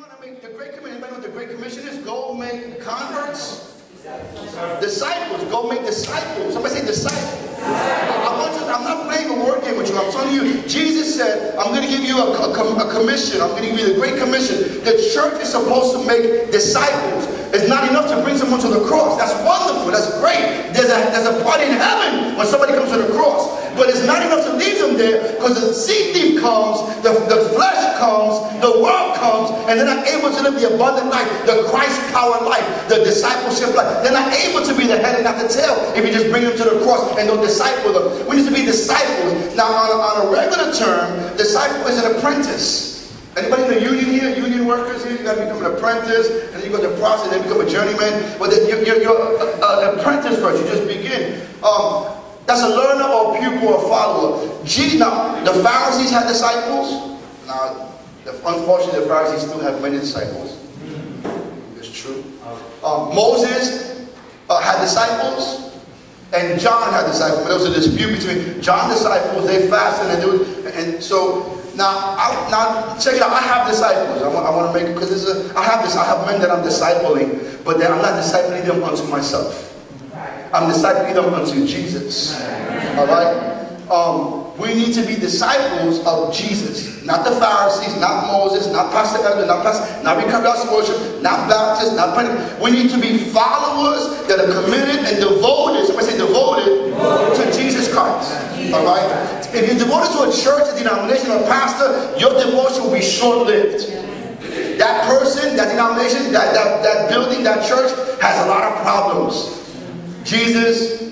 the 0.00 0.48
Great 0.56 0.74
Commission, 0.76 1.00
what 1.00 1.22
the 1.22 1.28
Great 1.28 1.50
Commission 1.50 1.86
is? 1.86 1.98
Go 1.98 2.34
make 2.34 2.80
converts. 2.80 3.76
Disciples, 4.80 5.44
go 5.50 5.68
make 5.68 5.84
disciples. 5.84 6.54
Somebody 6.54 6.76
say 6.76 6.86
disciples. 6.86 7.60
Want 7.60 8.56
I'm 8.70 8.84
not 8.84 9.04
playing 9.04 9.28
a 9.28 9.44
word 9.44 9.62
game 9.62 9.76
with 9.76 9.90
you. 9.90 9.98
I'm 9.98 10.10
telling 10.10 10.32
you, 10.32 10.62
Jesus 10.62 11.14
said, 11.14 11.54
I'm 11.58 11.74
going 11.74 11.82
to 11.82 11.88
give 11.88 12.00
you 12.00 12.16
a, 12.16 12.32
a, 12.32 12.88
a 12.88 12.92
commission. 12.92 13.42
I'm 13.42 13.50
going 13.50 13.64
to 13.64 13.70
give 13.70 13.80
you 13.80 13.92
the 13.92 14.00
Great 14.00 14.16
Commission. 14.16 14.80
The 14.84 14.96
church 15.12 15.42
is 15.42 15.50
supposed 15.52 16.00
to 16.00 16.06
make 16.06 16.50
disciples. 16.50 17.26
It's 17.52 17.68
not 17.68 17.90
enough 17.90 18.08
to 18.08 18.22
bring 18.22 18.38
someone 18.38 18.60
to 18.60 18.68
the 18.68 18.86
cross. 18.86 19.18
That's 19.18 19.34
wonderful. 19.44 19.90
That's 19.90 20.08
great. 20.20 20.72
There's 20.72 20.88
a, 20.88 21.10
there's 21.12 21.26
a 21.26 21.42
party 21.44 21.64
in 21.64 21.76
heaven 21.76 22.38
when 22.38 22.46
somebody 22.46 22.72
comes 22.72 22.90
to 22.92 22.98
the 22.98 23.12
cross. 23.12 23.60
But 23.74 23.90
it's 23.90 24.06
not 24.06 24.22
enough 24.24 24.46
to 24.46 24.54
leave 24.54 24.69
there 25.00 25.32
because 25.32 25.56
the 25.56 25.72
seed 25.72 26.12
thief 26.12 26.40
comes, 26.40 26.84
the, 27.00 27.16
the 27.32 27.48
flesh 27.56 27.80
comes, 27.96 28.36
the 28.60 28.76
world 28.84 29.16
comes, 29.16 29.48
and 29.68 29.80
they're 29.80 29.88
not 29.88 30.04
able 30.06 30.28
to 30.28 30.40
live 30.44 30.60
the 30.60 30.68
abundant 30.74 31.08
life, 31.08 31.28
the 31.48 31.64
Christ 31.72 31.96
power 32.12 32.36
life, 32.44 32.64
the 32.88 33.00
discipleship 33.00 33.72
life. 33.72 34.04
They're 34.04 34.12
not 34.12 34.32
able 34.44 34.60
to 34.60 34.76
be 34.76 34.86
the 34.86 35.00
head 35.00 35.16
and 35.16 35.24
not 35.24 35.40
the 35.40 35.48
tail 35.48 35.76
if 35.96 36.04
you 36.04 36.12
just 36.12 36.28
bring 36.28 36.44
them 36.44 36.56
to 36.56 36.64
the 36.64 36.84
cross 36.84 37.16
and 37.16 37.28
don't 37.28 37.40
disciple 37.40 37.96
them. 37.96 38.28
We 38.28 38.36
need 38.36 38.48
to 38.48 38.54
be 38.54 38.64
disciples. 38.64 39.56
Now, 39.56 39.72
on 39.72 39.88
a, 39.88 39.96
on 39.96 40.14
a 40.28 40.30
regular 40.30 40.72
term, 40.76 41.36
disciple 41.36 41.88
is 41.88 42.04
an 42.04 42.16
apprentice. 42.16 42.90
Anybody 43.36 43.62
in 43.62 43.70
the 43.70 43.80
union 43.80 44.06
here? 44.06 44.36
Union 44.36 44.66
workers 44.66 45.04
here? 45.04 45.16
You 45.16 45.22
got 45.22 45.36
to 45.36 45.44
become 45.46 45.64
an 45.64 45.72
apprentice, 45.72 46.52
and 46.52 46.62
you 46.64 46.70
go 46.70 46.82
to 46.82 46.88
the 46.88 46.98
process, 46.98 47.32
and 47.32 47.40
then 47.40 47.42
become 47.48 47.64
a 47.64 47.70
journeyman. 47.70 48.38
But 48.38 48.50
you're, 48.68 48.82
you're, 48.84 49.00
you're 49.00 49.40
an 49.40 49.98
apprentice 49.98 50.36
first. 50.38 50.62
You 50.62 50.68
just 50.68 50.86
begin. 50.86 51.46
Um, 51.62 52.19
that's 52.50 52.62
a 52.62 52.68
learner 52.68 53.04
or 53.04 53.38
pupil 53.38 53.68
or 53.68 53.88
follower. 53.88 54.64
G, 54.64 54.98
now, 54.98 55.38
the 55.44 55.62
Pharisees 55.62 56.10
had 56.10 56.26
disciples. 56.26 57.20
Now, 57.46 57.94
unfortunately, 58.26 59.00
the 59.00 59.06
Pharisees 59.06 59.48
still 59.48 59.60
have 59.60 59.80
many 59.80 59.98
disciples. 59.98 60.58
It's 61.76 61.96
true. 61.96 62.24
Um, 62.82 63.14
Moses 63.14 64.10
uh, 64.48 64.60
had 64.60 64.82
disciples, 64.82 65.78
and 66.34 66.60
John 66.60 66.92
had 66.92 67.06
disciples. 67.06 67.46
There 67.46 67.54
was 67.54 67.66
a 67.66 67.74
dispute 67.74 68.18
between 68.18 68.60
John's 68.60 68.94
disciples. 68.94 69.46
They 69.46 69.68
fasted, 69.68 70.10
and, 70.10 70.20
they 70.20 70.26
do. 70.26 70.68
and 70.70 71.02
so 71.02 71.56
now, 71.76 72.16
I, 72.18 72.48
now 72.50 72.98
check 72.98 73.14
it 73.14 73.22
out. 73.22 73.30
I 73.30 73.42
have 73.42 73.68
disciples. 73.68 74.22
I 74.22 74.28
want, 74.28 74.44
I 74.44 74.50
want 74.50 74.74
to 74.74 74.82
make 74.82 74.92
because 74.92 75.54
I 75.54 75.62
have 75.62 75.84
this. 75.84 75.94
I 75.94 76.04
have 76.04 76.26
men 76.26 76.40
that 76.40 76.50
I'm 76.50 76.64
discipling, 76.64 77.64
but 77.64 77.78
then 77.78 77.92
I'm 77.92 78.02
not 78.02 78.20
discipling 78.20 78.66
them 78.66 78.82
unto 78.82 79.04
myself. 79.04 79.69
I'm 80.52 80.70
discipling 80.70 81.14
them 81.14 81.32
unto 81.32 81.66
Jesus. 81.66 82.40
All 82.96 83.06
right. 83.06 83.60
Um, 83.90 84.40
we 84.58 84.74
need 84.74 84.94
to 84.94 85.02
be 85.06 85.16
disciples 85.16 86.04
of 86.06 86.34
Jesus, 86.34 87.02
not 87.04 87.24
the 87.24 87.32
Pharisees, 87.40 87.98
not 87.98 88.26
Moses, 88.26 88.70
not 88.70 88.92
Pastor 88.92 89.26
Edwin, 89.26 89.48
not 89.48 89.64
Pastor, 89.64 90.02
not 90.04 90.22
recovered 90.22 90.46
worship, 90.70 91.22
not 91.22 91.48
Baptist, 91.48 91.96
not 91.96 92.14
Pentecost. 92.14 92.60
We 92.62 92.70
need 92.70 92.90
to 92.90 93.00
be 93.00 93.18
followers 93.18 94.26
that 94.28 94.38
are 94.38 94.62
committed 94.62 95.02
and 95.06 95.16
devoted. 95.18 95.86
Somebody 95.86 96.06
say 96.06 96.18
devoted, 96.18 96.92
devoted. 96.92 97.52
to 97.52 97.58
Jesus 97.58 97.92
Christ. 97.92 98.30
All 98.74 98.84
right. 98.84 99.48
If 99.54 99.66
you're 99.66 99.78
devoted 99.78 100.12
to 100.18 100.28
a 100.28 100.32
church, 100.32 100.68
a 100.70 100.78
denomination, 100.78 101.30
a 101.30 101.42
pastor, 101.50 102.18
your 102.20 102.34
devotion 102.38 102.84
will 102.84 102.94
be 102.94 103.02
short-lived. 103.02 103.90
That 104.78 105.08
person, 105.08 105.56
that 105.56 105.68
denomination, 105.70 106.32
that, 106.32 106.54
that, 106.54 106.82
that 106.82 107.08
building, 107.08 107.42
that 107.44 107.66
church 107.66 107.90
has 108.20 108.46
a 108.46 108.48
lot 108.48 108.62
of 108.62 108.82
problems. 108.82 109.59
Jesus 110.30 111.10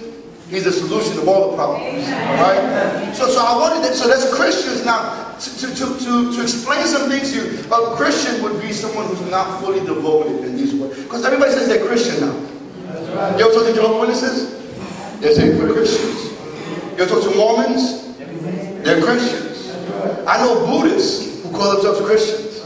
He's 0.48 0.64
the 0.64 0.72
solution 0.72 1.12
to 1.16 1.30
all 1.30 1.50
the 1.50 1.56
problems. 1.56 2.04
All 2.08 2.40
right? 2.40 3.14
So, 3.14 3.28
so 3.28 3.44
I 3.44 3.54
wanted 3.58 3.84
that. 3.84 3.94
So 3.94 4.08
that's 4.08 4.34
Christians 4.34 4.84
now. 4.84 5.36
To, 5.38 5.66
to, 5.68 5.74
to, 5.76 6.34
to 6.34 6.42
explain 6.42 6.86
some 6.86 7.10
things 7.10 7.32
to 7.32 7.36
you, 7.36 7.60
a 7.70 7.96
Christian 7.96 8.42
would 8.42 8.60
be 8.60 8.72
someone 8.72 9.06
who's 9.06 9.20
not 9.30 9.60
fully 9.60 9.80
devoted 9.80 10.44
in 10.46 10.56
these 10.56 10.74
ways. 10.74 11.02
Because 11.02 11.24
everybody 11.26 11.52
says 11.52 11.68
they're 11.68 11.86
Christian 11.86 12.20
now. 12.20 12.34
You 13.36 13.44
ever 13.44 13.54
talk 13.54 13.66
to 13.66 13.74
Jehovah's 13.74 14.22
Witnesses? 14.22 15.20
They 15.20 15.34
say 15.34 15.58
we're 15.58 15.74
Christians. 15.74 16.32
You 16.96 17.04
ever 17.04 17.10
talk 17.10 17.30
to 17.30 17.36
Mormons? 17.36 18.16
They're 18.82 19.02
Christians. 19.02 19.70
I 20.26 20.38
know 20.38 20.66
Buddhists 20.66 21.44
who 21.44 21.50
call 21.50 21.74
themselves 21.74 22.00
Christians. 22.00 22.64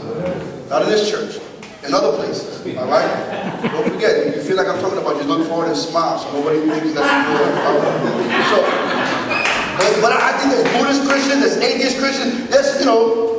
Not 0.69 0.83
in 0.83 0.89
this 0.89 1.11
church 1.11 1.43
in 1.85 1.93
other 1.93 2.15
places. 2.15 2.65
All 2.77 2.87
right? 2.87 3.61
Don't 3.61 3.91
forget, 3.91 4.27
if 4.27 4.35
you 4.35 4.41
feel 4.41 4.57
like 4.57 4.67
I'm 4.67 4.79
talking 4.79 4.99
about 4.99 5.17
you, 5.17 5.23
look 5.23 5.47
forward 5.47 5.62
and 5.73 5.81
smile 5.81 6.19
so 6.19 6.29
nobody 6.37 6.61
thinks 6.69 6.93
that 6.93 7.01
you're 7.01 7.49
So, 8.53 8.57
but, 9.73 9.91
but 10.05 10.13
I 10.13 10.37
think 10.37 10.53
there's 10.53 10.69
Buddhist 10.77 11.01
Christians, 11.09 11.41
there's 11.41 11.57
atheist 11.57 11.97
Christians, 11.97 12.49
there's, 12.49 12.79
you 12.79 12.85
know, 12.85 13.33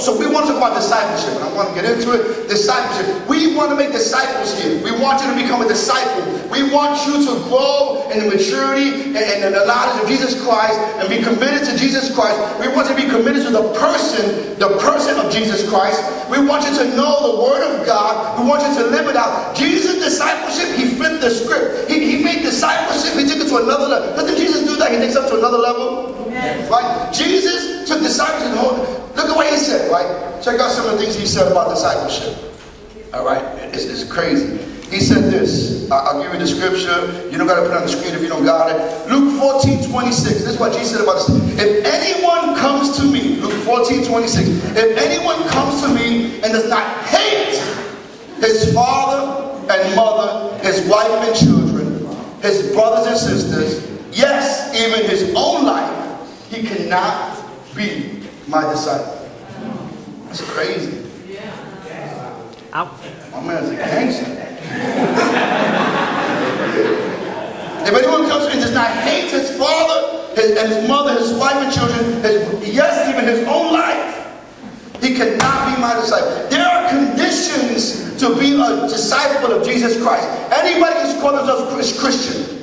so 0.00 0.16
we 0.16 0.24
want 0.24 0.46
to 0.48 0.56
talk 0.56 0.64
about 0.64 0.80
discipleship, 0.80 1.36
and 1.36 1.44
I 1.44 1.52
want 1.52 1.68
to 1.68 1.74
get 1.76 1.84
into 1.84 2.16
it. 2.16 2.48
Discipleship. 2.48 3.28
We 3.28 3.54
want 3.54 3.68
to 3.68 3.76
make 3.76 3.92
disciples 3.92 4.56
here. 4.56 4.82
We 4.82 4.96
want 4.96 5.20
you 5.20 5.28
to 5.28 5.36
become 5.36 5.60
a 5.60 5.68
disciple. 5.68 6.24
We 6.54 6.70
want 6.70 6.94
you 7.02 7.18
to 7.26 7.34
grow 7.50 8.06
in 8.14 8.22
the 8.22 8.30
maturity 8.30 9.10
and, 9.10 9.42
and 9.42 9.54
the 9.58 9.66
knowledge 9.66 10.02
of 10.02 10.06
Jesus 10.06 10.38
Christ 10.38 10.78
and 11.02 11.10
be 11.10 11.18
committed 11.18 11.66
to 11.66 11.74
Jesus 11.76 12.14
Christ. 12.14 12.38
We 12.62 12.70
want 12.70 12.86
to 12.86 12.94
be 12.94 13.10
committed 13.10 13.42
to 13.42 13.50
the 13.50 13.74
person, 13.74 14.54
the 14.62 14.78
person 14.78 15.18
of 15.18 15.34
Jesus 15.34 15.68
Christ. 15.68 15.98
We 16.30 16.38
want 16.46 16.62
you 16.62 16.70
to 16.78 16.84
know 16.94 17.34
the 17.34 17.42
Word 17.42 17.66
of 17.66 17.84
God. 17.84 18.38
We 18.38 18.46
want 18.46 18.62
you 18.62 18.70
to 18.70 18.86
live 18.86 19.10
it 19.10 19.16
out. 19.16 19.56
Jesus' 19.56 19.98
discipleship, 19.98 20.78
he 20.78 20.94
flipped 20.94 21.22
the 21.26 21.30
script. 21.30 21.90
He, 21.90 22.18
he 22.18 22.22
made 22.22 22.42
discipleship, 22.42 23.18
he 23.18 23.26
took 23.26 23.42
it 23.42 23.48
to 23.50 23.58
another 23.58 23.90
level. 23.90 24.14
Doesn't 24.14 24.36
Jesus 24.38 24.62
do 24.62 24.76
that? 24.76 24.92
He 24.92 24.98
takes 24.98 25.16
it 25.16 25.22
up 25.22 25.30
to 25.30 25.38
another 25.38 25.58
level. 25.58 26.14
Amen. 26.26 26.70
Right? 26.70 27.12
Jesus 27.12 27.88
took 27.88 27.98
discipleship 27.98 28.54
and 28.54 28.94
Look 29.16 29.26
at 29.26 29.34
what 29.34 29.50
he 29.50 29.58
said, 29.58 29.90
right? 29.90 30.06
Check 30.42 30.60
out 30.60 30.70
some 30.70 30.86
of 30.86 30.92
the 30.92 30.98
things 30.98 31.16
he 31.16 31.26
said 31.26 31.50
about 31.50 31.70
discipleship. 31.70 32.38
All 33.12 33.24
right? 33.24 33.42
It's, 33.74 33.86
it's 33.86 34.04
crazy. 34.04 34.73
He 34.90 35.00
said 35.00 35.30
this. 35.32 35.90
I'll 35.90 36.22
give 36.22 36.32
you 36.32 36.38
the 36.38 36.46
scripture. 36.46 37.28
You 37.30 37.38
don't 37.38 37.46
got 37.46 37.56
to 37.56 37.62
put 37.62 37.72
it 37.72 37.76
on 37.76 37.82
the 37.82 37.88
screen 37.88 38.14
if 38.14 38.22
you 38.22 38.28
don't 38.28 38.44
got 38.44 38.70
it. 38.70 39.10
Luke 39.10 39.38
14, 39.40 39.90
26. 39.90 40.22
This 40.22 40.46
is 40.46 40.58
what 40.58 40.72
Jesus 40.72 40.92
said 40.92 41.00
about 41.00 41.26
this. 41.26 41.28
If 41.58 41.84
anyone 41.84 42.56
comes 42.56 42.96
to 42.98 43.04
me, 43.04 43.36
Luke 43.36 43.52
14, 43.64 44.04
26. 44.04 44.48
If 44.76 44.96
anyone 44.98 45.48
comes 45.48 45.82
to 45.82 45.88
me 45.88 46.36
and 46.42 46.52
does 46.52 46.68
not 46.68 46.86
hate 47.06 47.58
his 48.38 48.72
father 48.72 49.58
and 49.72 49.96
mother, 49.96 50.56
his 50.58 50.86
wife 50.88 51.10
and 51.10 51.36
children, 51.36 52.06
his 52.40 52.72
brothers 52.72 53.06
and 53.06 53.16
sisters, 53.16 53.90
yes, 54.16 54.74
even 54.74 55.08
his 55.08 55.32
own 55.34 55.64
life, 55.64 56.50
he 56.50 56.62
cannot 56.62 57.42
be 57.74 58.22
my 58.46 58.70
disciple. 58.70 59.28
That's 60.26 60.42
crazy. 60.50 61.08
Yeah. 61.28 62.90
My 63.32 63.40
man's 63.40 63.70
a 63.70 63.76
gangster. 63.76 64.43
If 67.86 67.94
anyone 67.94 68.28
comes 68.28 68.44
to 68.44 68.48
me 68.48 68.54
and 68.54 68.62
does 68.62 68.74
not 68.74 68.90
hate 68.90 69.30
his 69.30 69.56
father 69.58 70.14
his, 70.34 70.56
and 70.58 70.72
his 70.72 70.88
mother, 70.88 71.18
his 71.18 71.32
wife 71.34 71.56
and 71.56 71.72
children, 71.72 72.22
his, 72.22 72.74
yes, 72.74 73.08
even 73.08 73.24
his 73.24 73.46
own 73.46 73.72
life, 73.72 74.10
he 75.00 75.14
cannot 75.14 75.74
be 75.74 75.80
my 75.80 75.94
disciple. 75.94 76.48
There 76.48 76.66
are 76.66 76.88
conditions 76.88 78.18
to 78.20 78.38
be 78.38 78.54
a 78.54 78.88
disciple 78.88 79.52
of 79.52 79.66
Jesus 79.66 80.02
Christ. 80.02 80.26
Anybody 80.52 81.00
who's 81.00 81.20
called 81.20 81.38
themselves 81.38 81.96
a 81.96 82.00
Christian 82.00 82.53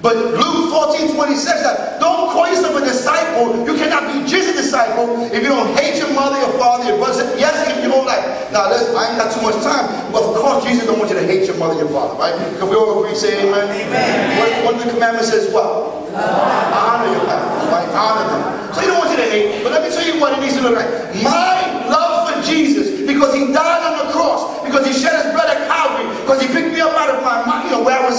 but 0.00 0.14
Luke 0.14 0.70
14, 0.70 1.14
26 1.14 1.42
says, 1.42 1.98
don't 1.98 2.30
call 2.30 2.46
yourself 2.46 2.78
a 2.78 2.84
disciple. 2.86 3.66
You 3.66 3.74
cannot 3.74 4.06
be 4.06 4.22
Jesus' 4.30 4.54
disciple 4.54 5.26
if 5.34 5.42
you 5.42 5.50
don't 5.50 5.74
hate 5.74 5.98
your 5.98 6.14
mother, 6.14 6.38
your 6.38 6.54
father, 6.54 6.86
your 6.86 6.98
brother. 7.02 7.26
Yes, 7.34 7.66
if 7.66 7.82
you 7.82 7.90
don't 7.90 8.06
like. 8.06 8.22
Now, 8.54 8.70
listen, 8.70 8.94
I 8.94 9.10
ain't 9.10 9.18
got 9.18 9.34
too 9.34 9.42
much 9.42 9.58
time. 9.58 9.90
But 10.14 10.22
of 10.22 10.38
course, 10.38 10.62
Jesus 10.62 10.86
don't 10.86 11.02
want 11.02 11.10
you 11.10 11.18
to 11.18 11.26
hate 11.26 11.50
your 11.50 11.58
mother, 11.58 11.74
your 11.82 11.90
father, 11.90 12.14
right? 12.14 12.34
Can 12.62 12.70
we 12.70 12.76
all 12.78 13.02
agree, 13.02 13.18
say 13.18 13.42
amen? 13.42 13.66
Amen. 13.66 14.38
One, 14.38 14.70
one 14.70 14.74
of 14.78 14.86
the 14.86 14.90
commandments 14.94 15.34
says 15.34 15.50
what? 15.52 15.66
Honor 16.14 17.10
your 17.10 17.26
parents, 17.26 17.66
right? 17.74 17.90
Honor 17.90 18.26
them. 18.30 18.74
So 18.74 18.80
he 18.82 18.86
don't 18.86 19.02
want 19.02 19.10
you 19.10 19.18
to 19.18 19.28
hate. 19.30 19.66
But 19.66 19.72
let 19.72 19.82
me 19.82 19.90
tell 19.90 20.06
you 20.06 20.20
what 20.22 20.30
it 20.38 20.40
needs 20.40 20.54
to 20.54 20.62
look 20.62 20.78
like. 20.78 20.86
My 21.26 21.90
love 21.90 22.30
for 22.30 22.38
Jesus, 22.46 23.02
because 23.02 23.34
he 23.34 23.50
died 23.50 23.82
on 23.82 24.06
the 24.06 24.12
cross, 24.14 24.62
because 24.62 24.86
he 24.86 24.94
shed 24.94 25.26
his 25.26 25.34
blood 25.34 25.50
at 25.50 25.66
Calvary, 25.66 26.06
because 26.22 26.38
he 26.38 26.46
picked 26.46 26.70
me 26.70 26.80
up 26.80 26.94
out 26.94 27.10
of 27.10 27.18
my, 27.26 27.42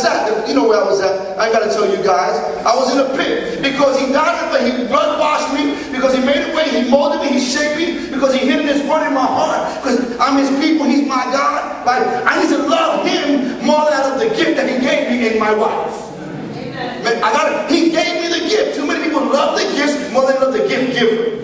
you 0.03 0.09
know, 0.09 0.15
where 0.15 0.15
I 0.15 0.23
was 0.23 0.35
at. 0.35 0.47
You 0.47 0.55
know 0.55 0.67
where 0.67 0.81
I 0.81 0.85
was 0.85 1.01
at. 1.01 1.37
I 1.39 1.47
ain't 1.47 1.53
got 1.53 1.63
to 1.63 1.71
tell 1.71 1.89
you 1.89 2.03
guys. 2.03 2.35
I 2.65 2.75
was 2.75 2.93
in 2.93 2.99
a 2.99 3.09
pit 3.15 3.61
because 3.61 3.99
he 3.99 4.11
died, 4.11 4.51
but 4.51 4.61
he 4.65 4.87
blood 4.87 5.19
washed 5.19 5.53
me, 5.53 5.75
because 5.91 6.13
he 6.15 6.21
made 6.25 6.51
a 6.51 6.55
way, 6.55 6.69
he 6.69 6.89
molded 6.89 7.21
me, 7.21 7.39
he 7.39 7.39
shaped 7.39 7.77
me, 7.77 8.09
because 8.09 8.33
he 8.33 8.45
hid 8.47 8.67
this 8.67 8.81
word 8.87 9.07
in 9.07 9.13
my 9.13 9.25
heart, 9.25 9.81
because 9.81 10.19
I'm 10.19 10.37
his 10.37 10.49
people, 10.59 10.85
he's 10.85 11.07
my 11.07 11.23
God. 11.31 11.85
Like, 11.85 12.03
I 12.25 12.41
need 12.41 12.49
to 12.49 12.63
love 12.67 13.05
him 13.05 13.65
more 13.65 13.85
than 13.85 13.93
I 13.93 14.09
love 14.09 14.19
the 14.19 14.29
gift 14.35 14.57
that 14.57 14.67
he 14.69 14.79
gave 14.79 15.09
me 15.09 15.33
in 15.33 15.39
my 15.39 15.53
wife. 15.53 16.09
Man, 17.03 17.23
I 17.23 17.31
got 17.31 17.71
He 17.71 17.91
gave 17.91 18.21
me 18.21 18.39
the 18.39 18.49
gift. 18.49 18.75
Too 18.75 18.85
many 18.85 19.03
people 19.03 19.21
love 19.21 19.57
the 19.57 19.65
gifts 19.75 20.11
more 20.11 20.27
than 20.27 20.41
love 20.41 20.53
the 20.53 20.67
gift 20.67 20.93
giver. 20.97 21.39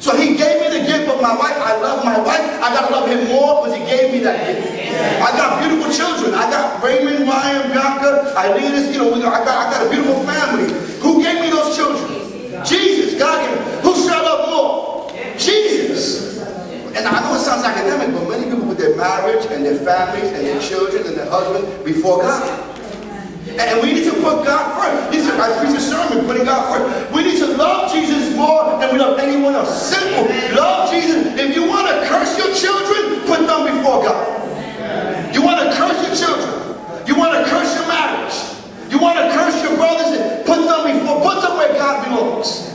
So 0.00 0.16
he 0.16 0.36
gave 0.36 0.62
me 0.62 0.69
my 1.18 1.34
wife. 1.34 1.58
I 1.58 1.74
love 1.82 2.04
my 2.04 2.18
wife. 2.22 2.46
I 2.62 2.70
gotta 2.70 2.92
love 2.94 3.10
him 3.10 3.26
more 3.26 3.66
because 3.66 3.74
he 3.74 3.82
gave 3.90 4.12
me 4.14 4.20
that 4.22 4.46
gift. 4.46 4.62
I 5.18 5.34
got 5.34 5.58
beautiful 5.58 5.90
children. 5.90 6.34
I 6.34 6.46
got 6.50 6.82
Raymond, 6.82 7.26
Ryan, 7.26 7.72
Bianca, 7.74 8.32
Eileen. 8.38 8.94
You 8.94 9.18
know, 9.18 9.32
I 9.32 9.44
got, 9.44 9.48
I 9.48 9.70
got 9.70 9.86
a 9.86 9.90
beautiful 9.90 10.22
family. 10.24 10.70
Who 11.00 11.22
gave 11.22 11.40
me 11.40 11.50
those 11.50 11.74
children? 11.74 12.22
Jesus. 12.64 13.18
God 13.18 13.42
gave 13.42 13.58
me. 13.58 13.82
Who 13.82 13.92
shall 14.06 14.22
love 14.22 14.42
more? 14.48 15.12
Jesus. 15.38 16.38
And 16.94 17.06
I 17.06 17.20
know 17.22 17.34
it 17.34 17.40
sounds 17.40 17.64
academic, 17.64 18.14
but 18.14 18.28
many 18.28 18.50
people 18.50 18.66
put 18.66 18.78
their 18.78 18.96
marriage 18.96 19.46
and 19.50 19.64
their 19.64 19.78
families 19.78 20.30
and 20.32 20.46
their 20.46 20.60
children 20.60 21.06
and 21.06 21.16
their 21.16 21.30
husband 21.30 21.84
before 21.84 22.22
God. 22.22 22.69
And 23.58 23.82
we 23.82 23.94
need 23.94 24.04
to 24.04 24.14
put 24.22 24.44
God 24.44 24.78
first. 24.78 25.10
Listen, 25.10 25.40
I 25.40 25.50
preach 25.58 25.76
a 25.76 25.80
sermon, 25.80 26.26
putting 26.26 26.44
God 26.44 26.62
first. 26.70 27.12
We 27.12 27.24
need 27.24 27.38
to 27.38 27.56
love 27.56 27.92
Jesus 27.92 28.36
more 28.36 28.78
than 28.78 28.92
we 28.92 28.98
love 28.98 29.18
anyone 29.18 29.54
else. 29.54 29.90
Simple. 29.90 30.28
Love 30.54 30.90
Jesus. 30.90 31.38
If 31.38 31.56
you 31.56 31.66
want 31.66 31.88
to 31.88 32.06
curse 32.06 32.38
your 32.38 32.54
children, 32.54 33.26
put 33.26 33.46
them 33.46 33.76
before 33.76 34.04
God. 34.04 35.34
You 35.34 35.42
want 35.42 35.60
to 35.60 35.76
curse 35.76 35.98
your 36.06 36.16
children. 36.16 36.76
You 37.06 37.16
want 37.16 37.34
to 37.34 37.50
curse 37.50 37.74
your 37.74 37.86
marriage. 37.88 38.50
You 38.90 38.98
want 38.98 39.18
to 39.18 39.30
curse 39.32 39.62
your 39.62 39.76
brothers, 39.76 40.18
put 40.44 40.66
them 40.66 40.98
before, 40.98 41.22
put 41.22 41.40
them 41.42 41.56
where 41.56 41.72
God 41.74 42.04
belongs. 42.04 42.66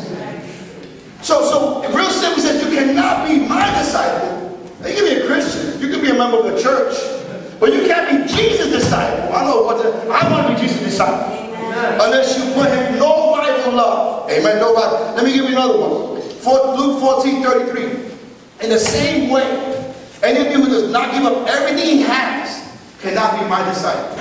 So, 1.21 1.43
so 1.43 1.93
real 1.93 2.09
simple 2.09 2.41
says 2.41 2.63
you 2.63 2.73
cannot 2.73 3.27
be 3.27 3.39
my 3.39 3.67
disciple. 3.77 4.65
You 4.87 4.93
can 4.93 5.03
be 5.03 5.21
a 5.21 5.27
Christian. 5.27 5.81
You 5.81 5.89
can 5.89 6.01
be 6.01 6.11
a 6.11 6.13
member 6.13 6.39
of 6.39 6.45
a 6.45 6.61
church. 6.61 7.14
Disciple. 10.95 11.35
Amen. 11.35 11.99
Unless 11.99 12.37
you 12.37 12.53
put 12.53 12.69
him 12.71 12.97
no 12.97 13.35
rival 13.35 13.73
love. 13.73 14.29
Amen. 14.31 14.59
Nobody. 14.59 15.15
Let 15.15 15.25
me 15.25 15.33
give 15.33 15.49
you 15.49 15.57
another 15.57 15.79
one. 15.79 16.21
For, 16.39 16.75
Luke 16.77 17.01
14, 17.01 17.43
33. 17.43 18.63
In 18.63 18.69
the 18.69 18.79
same 18.79 19.29
way, 19.29 19.43
any 20.23 20.47
of 20.47 20.51
you 20.51 20.63
who 20.63 20.69
does 20.69 20.91
not 20.91 21.13
give 21.13 21.23
up 21.23 21.47
everything 21.47 21.97
he 21.97 22.01
has 22.03 22.63
cannot 23.01 23.39
be 23.39 23.45
my 23.49 23.63
disciple. 23.67 24.17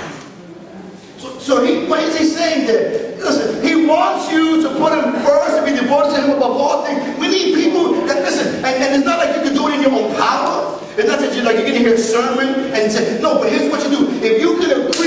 So, 1.17 1.39
so 1.39 1.63
he, 1.63 1.87
what 1.87 1.99
is 2.01 2.17
he 2.17 2.25
saying 2.25 2.67
there? 2.67 3.15
Listen, 3.17 3.63
he 3.63 3.87
wants 3.87 4.31
you 4.31 4.61
to 4.61 4.69
put 4.77 4.91
him 4.91 5.13
first, 5.23 5.55
and 5.55 5.65
be 5.65 5.71
devoted 5.71 6.15
to 6.15 6.21
him 6.21 6.31
above 6.31 6.57
all 6.57 6.85
things. 6.85 7.01
We 7.17 7.29
need 7.29 7.55
people 7.55 8.05
that 8.05 8.21
listen, 8.21 8.57
and, 8.57 8.83
and 8.83 8.95
it's 8.95 9.05
not 9.05 9.17
like 9.17 9.35
you 9.35 9.41
can 9.41 9.53
do 9.53 9.67
it 9.69 9.75
in 9.75 9.81
your 9.81 9.93
own 9.93 10.13
power. 10.15 10.79
It's 10.97 11.07
not 11.07 11.19
that 11.19 11.35
you're 11.35 11.43
like 11.43 11.57
you're 11.57 11.67
gonna 11.67 11.79
hear 11.79 11.95
a 11.95 11.97
sermon 11.97 12.71
and 12.71 12.91
say, 12.91 13.19
no, 13.21 13.39
but 13.39 13.51
here's 13.51 13.71
what 13.71 13.83
you 13.83 13.89
do. 13.89 14.09
If 14.23 14.41
you 14.41 14.59
can 14.59 14.71
agree 14.71 15.04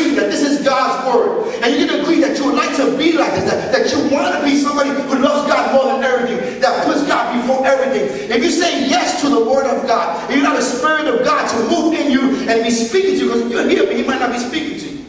God's 0.68 1.08
word, 1.08 1.48
and 1.64 1.72
you 1.72 1.86
can 1.88 2.00
agree 2.00 2.20
that 2.20 2.36
you 2.36 2.44
would 2.44 2.54
like 2.54 2.76
to 2.76 2.92
be 2.98 3.16
like 3.16 3.32
this, 3.32 3.48
that, 3.48 3.72
that 3.72 3.88
you 3.88 4.12
want 4.12 4.36
to 4.36 4.44
be 4.44 4.60
somebody 4.60 4.90
who 4.90 5.16
loves 5.18 5.48
God 5.48 5.72
more 5.72 5.96
than 5.96 6.04
everything, 6.04 6.60
that 6.60 6.84
puts 6.84 7.06
God 7.08 7.40
before 7.40 7.64
everything. 7.64 8.30
If 8.30 8.44
you 8.44 8.50
say 8.50 8.86
yes 8.86 9.22
to 9.22 9.30
the 9.30 9.40
word 9.40 9.64
of 9.64 9.86
God, 9.88 10.30
you 10.30 10.42
allow 10.42 10.54
the 10.54 10.60
Spirit 10.60 11.08
of 11.08 11.24
God 11.24 11.48
to 11.48 11.56
move 11.72 11.94
in 11.94 12.12
you 12.12 12.46
and 12.48 12.62
be 12.62 12.70
speaking 12.70 13.16
to 13.16 13.24
you, 13.24 13.26
because 13.32 13.50
you're 13.50 13.68
here, 13.68 13.86
but 13.86 13.96
He 13.96 14.04
might 14.04 14.20
not 14.20 14.30
be 14.30 14.38
speaking 14.38 14.78
to 14.78 14.88
you. 14.92 15.04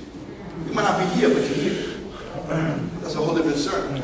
You 0.67 0.73
might 0.73 0.83
not 0.83 0.97
be 0.97 1.19
here, 1.19 1.27
but 1.27 1.43
you're 1.43 1.75
here. 1.75 1.95
That's 3.01 3.15
a 3.15 3.17
whole 3.17 3.35
different 3.35 3.57
sermon. 3.57 3.99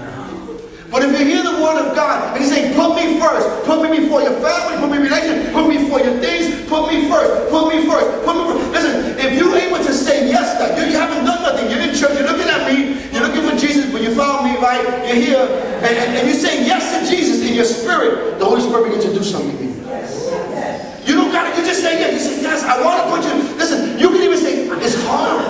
But 0.95 1.01
if 1.03 1.19
you 1.19 1.25
hear 1.25 1.43
the 1.43 1.59
word 1.59 1.81
of 1.81 1.91
God 1.91 2.37
and 2.37 2.39
you 2.39 2.47
say, 2.47 2.71
put 2.71 2.95
me 2.95 3.19
first, 3.19 3.43
put 3.65 3.83
me 3.83 3.99
before 3.99 4.21
your 4.21 4.37
family, 4.39 4.79
put 4.79 4.87
me 4.87 5.03
relationship, 5.03 5.51
put 5.51 5.67
me 5.67 5.83
before 5.83 5.99
your 5.99 6.15
things, 6.23 6.55
put 6.69 6.87
me 6.87 7.09
first, 7.09 7.51
put 7.51 7.67
me 7.67 7.83
first, 7.83 8.07
put 8.23 8.31
me 8.37 8.43
first. 8.47 8.71
Listen, 8.71 9.19
if 9.19 9.35
you're 9.35 9.57
able 9.57 9.83
to 9.83 9.91
say 9.91 10.29
yes 10.29 10.55
to 10.55 10.63
that, 10.63 10.79
you, 10.79 10.93
you 10.93 10.97
haven't 10.97 11.25
done 11.25 11.43
nothing. 11.43 11.67
You're 11.67 11.81
in 11.81 11.91
church, 11.91 12.15
you're 12.15 12.29
looking 12.29 12.47
at 12.47 12.63
me, 12.63 12.95
you're 13.11 13.27
looking 13.27 13.43
for 13.43 13.57
Jesus, 13.57 13.91
but 13.91 14.03
you 14.03 14.15
found 14.15 14.47
me, 14.47 14.55
right? 14.61 14.85
You're 15.03 15.19
here, 15.19 15.43
and, 15.83 15.93
and, 15.99 16.09
and 16.15 16.27
you 16.29 16.33
say 16.33 16.63
yes 16.63 16.87
to 16.95 17.09
Jesus 17.09 17.43
in 17.43 17.55
your 17.55 17.65
spirit, 17.65 18.39
the 18.39 18.45
Holy 18.45 18.61
Spirit 18.61 18.85
begins 18.85 19.03
to 19.03 19.13
do 19.13 19.23
something 19.23 19.57
in 19.57 19.75
you. 19.75 19.83
You 21.03 21.13
don't 21.19 21.31
gotta, 21.35 21.59
you 21.59 21.65
just 21.67 21.81
say 21.81 21.99
yes. 21.99 22.13
You 22.13 22.19
say, 22.23 22.41
yes, 22.41 22.63
I 22.63 22.79
want 22.79 23.03
to 23.03 23.05
put 23.11 23.21
you. 23.27 23.57
Listen, 23.57 23.99
you 23.99 24.09
can 24.09 24.21
even 24.21 24.37
say, 24.37 24.63
it's 24.79 25.03
hard. 25.03 25.43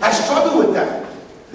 I 0.00 0.12
struggle 0.12 0.58
with 0.58 0.74
that. 0.74 1.10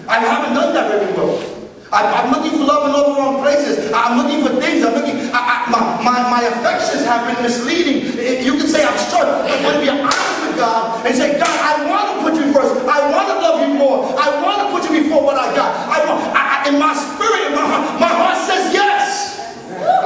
I 0.08 0.20
haven't 0.20 0.54
done 0.54 0.74
that 0.74 0.92
very 0.92 1.14
well. 1.14 1.58
I, 1.92 2.24
am 2.24 2.32
looking 2.32 2.60
for 2.60 2.66
love 2.66 2.90
in 2.90 2.96
all 2.96 3.14
the 3.14 3.20
wrong 3.20 3.42
places. 3.42 3.92
I'm 4.08 4.24
looking 4.24 4.40
for 4.40 4.56
things. 4.64 4.88
I'm 4.88 4.96
looking. 4.96 5.20
I, 5.36 5.40
I, 5.44 5.56
my, 5.68 5.82
my, 6.00 6.18
my 6.32 6.42
affections 6.48 7.04
have 7.04 7.28
been 7.28 7.44
misleading. 7.44 8.16
Eh, 8.16 8.40
you 8.40 8.56
can 8.56 8.68
say 8.68 8.88
I'm 8.88 8.96
struck, 8.96 9.28
but 9.44 9.60
when 9.68 9.84
you're 9.84 10.00
honest 10.00 10.40
with 10.48 10.56
God 10.56 11.06
and 11.06 11.12
say, 11.12 11.36
God, 11.36 11.52
I 11.52 11.84
want 11.92 12.06
to 12.08 12.16
put 12.24 12.34
you 12.40 12.54
first. 12.56 12.88
I 12.88 13.12
want 13.12 13.28
to 13.28 13.36
love 13.36 13.68
you 13.68 13.76
more. 13.76 14.16
I 14.16 14.32
want 14.40 14.64
to 14.64 14.68
put 14.72 14.88
you 14.88 15.04
before 15.04 15.24
what 15.24 15.36
I 15.36 15.52
got. 15.56 15.76
I 15.92 16.08
want. 16.08 16.24
I, 16.32 16.72
in 16.72 16.80
my 16.80 16.96
spirit, 16.96 17.52
in 17.52 17.56
my 17.56 17.68
heart, 17.68 18.00
my 18.00 18.08
heart 18.08 18.38
says 18.48 18.72
yes. 18.72 19.36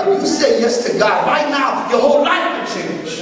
If 0.01 0.21
you 0.21 0.27
say 0.27 0.59
yes 0.59 0.89
to 0.89 0.97
God 0.97 1.27
right 1.27 1.49
now, 1.49 1.89
your 1.89 2.01
whole 2.01 2.23
life 2.23 2.57
will 2.57 2.67
change. 2.73 3.21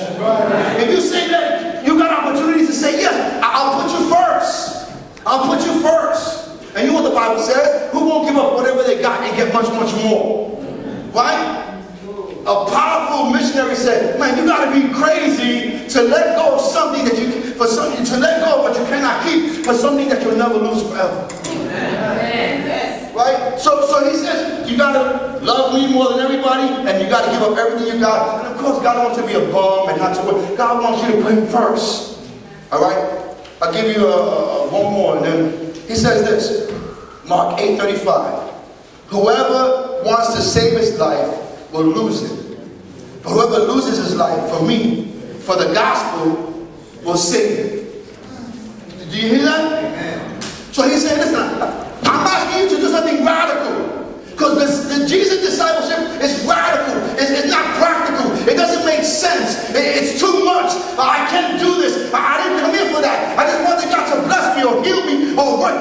If 0.80 0.90
you 0.90 1.02
say 1.02 1.28
that, 1.28 1.86
you 1.86 1.98
got 1.98 2.24
opportunities 2.24 2.68
to 2.68 2.74
say 2.74 3.02
yes. 3.02 3.42
I'll 3.44 3.84
put 3.84 3.92
you 3.92 4.10
first. 4.10 4.92
I'll 5.26 5.44
put 5.44 5.66
you 5.66 5.82
first. 5.82 6.48
And 6.76 6.88
you 6.88 6.94
know 6.94 7.02
what 7.02 7.10
the 7.10 7.16
Bible 7.16 7.42
says? 7.42 7.92
Who 7.92 8.08
won't 8.08 8.28
give 8.28 8.38
up 8.38 8.54
whatever 8.54 8.84
they 8.84 9.02
got 9.02 9.22
and 9.24 9.36
get 9.36 9.54
much, 9.54 9.68
much 9.74 9.94
more? 10.04 10.59
Right? 11.14 11.76
A 12.46 12.66
powerful 12.66 13.32
missionary 13.32 13.76
said, 13.76 14.20
man, 14.20 14.38
you 14.38 14.46
gotta 14.46 14.72
be 14.72 14.94
crazy 14.94 15.88
to 15.90 16.02
let 16.04 16.36
go 16.36 16.56
of 16.56 16.62
something 16.62 17.04
that 17.06 17.18
you 17.18 17.54
for 17.54 17.68
something 17.68 18.06
to 18.06 18.18
let 18.18 18.40
go 18.40 18.58
of 18.58 18.62
what 18.64 18.80
you 18.80 18.86
cannot 18.86 19.24
keep 19.24 19.66
for 19.66 19.74
something 19.74 20.08
that 20.10 20.22
you'll 20.24 20.38
never 20.38 20.56
lose 20.56 20.82
forever. 20.84 21.28
Amen. 21.48 23.14
Right? 23.14 23.60
So 23.60 23.86
so 23.86 24.10
he 24.10 24.16
says, 24.16 24.70
you 24.70 24.78
gotta 24.78 25.40
love 25.44 25.74
me 25.74 25.92
more 25.92 26.10
than 26.10 26.20
everybody, 26.20 26.68
and 26.90 27.04
you 27.04 27.10
gotta 27.10 27.32
give 27.32 27.42
up 27.42 27.58
everything 27.58 27.94
you 27.94 28.00
got. 28.00 28.46
And 28.46 28.54
of 28.54 28.62
course, 28.62 28.82
God 28.82 29.04
wants 29.04 29.22
to 29.22 29.28
be 29.28 29.34
a 29.34 29.52
bum 29.52 29.90
and 29.90 29.98
not 29.98 30.16
to 30.16 30.24
work. 30.24 30.58
God 30.58 30.82
wants 30.82 31.04
you 31.06 31.18
to 31.18 31.22
put 31.22 31.34
him 31.34 31.48
first. 31.48 32.20
Alright? 32.72 33.20
I'll 33.62 33.74
give 33.74 33.96
you 33.96 34.08
a, 34.08 34.12
a, 34.12 34.72
one 34.72 34.94
more 34.94 35.18
and 35.18 35.26
then 35.26 35.74
he 35.90 35.96
says 35.96 36.24
this, 36.24 36.72
Mark 37.28 37.60
8:35. 37.60 38.54
Whoever 39.08 39.89
wants 40.04 40.34
to 40.36 40.42
save 40.42 40.78
his 40.78 40.98
life 41.00 41.72
will 41.72 41.84
lose 41.84 42.24
it. 42.24 42.60
But 43.24 43.32
whoever 43.32 43.66
loses 43.72 43.98
his 43.98 44.16
life 44.16 44.50
for 44.50 44.66
me, 44.66 45.12
for 45.42 45.56
the 45.56 45.74
gospel, 45.74 46.68
will 47.04 47.18
save 47.18 47.60
it. 47.60 49.12
Do 49.12 49.18
you 49.18 49.36
hear 49.36 49.44
that? 49.44 49.84
Amen. 49.84 50.42
So 50.72 50.88
he 50.88 50.98
said, 50.98 51.18
listen, 51.18 51.40
I'm 51.40 52.28
asking 52.28 52.64
you 52.64 52.70
to 52.76 52.82
do 52.82 52.90
something 52.90 53.26
radical. 53.26 53.90
Because 54.32 54.88
the, 54.88 55.00
the, 55.00 55.08
Jesus 55.08 55.44
discipleship 55.44 56.24
is 56.24 56.46
radical. 56.46 56.96
It's, 57.20 57.30
it's, 57.30 57.52
not 57.52 57.76
practical. 57.76 58.32
It 58.48 58.56
doesn't 58.56 58.86
make 58.86 59.04
sense. 59.04 59.70
It, 59.76 59.84
it's 60.00 60.20
too 60.20 60.46
much. 60.46 60.72
I 60.96 61.28
can't 61.30 61.60
do 61.60 61.76
this. 61.76 62.14
I, 62.14 62.40
I 62.40 62.44
didn't 62.48 62.60
come 62.62 62.72
here 62.72 62.88
for 62.94 63.02
that. 63.02 63.38
I 63.38 63.44
just 63.44 63.60
wanted 63.68 63.92
God 63.92 64.08
to 64.16 64.28
bless 64.28 64.56
me 64.56 64.64
or 64.64 64.80
heal 64.82 65.04
me 65.04 65.36
or 65.36 65.60
what. 65.60 65.74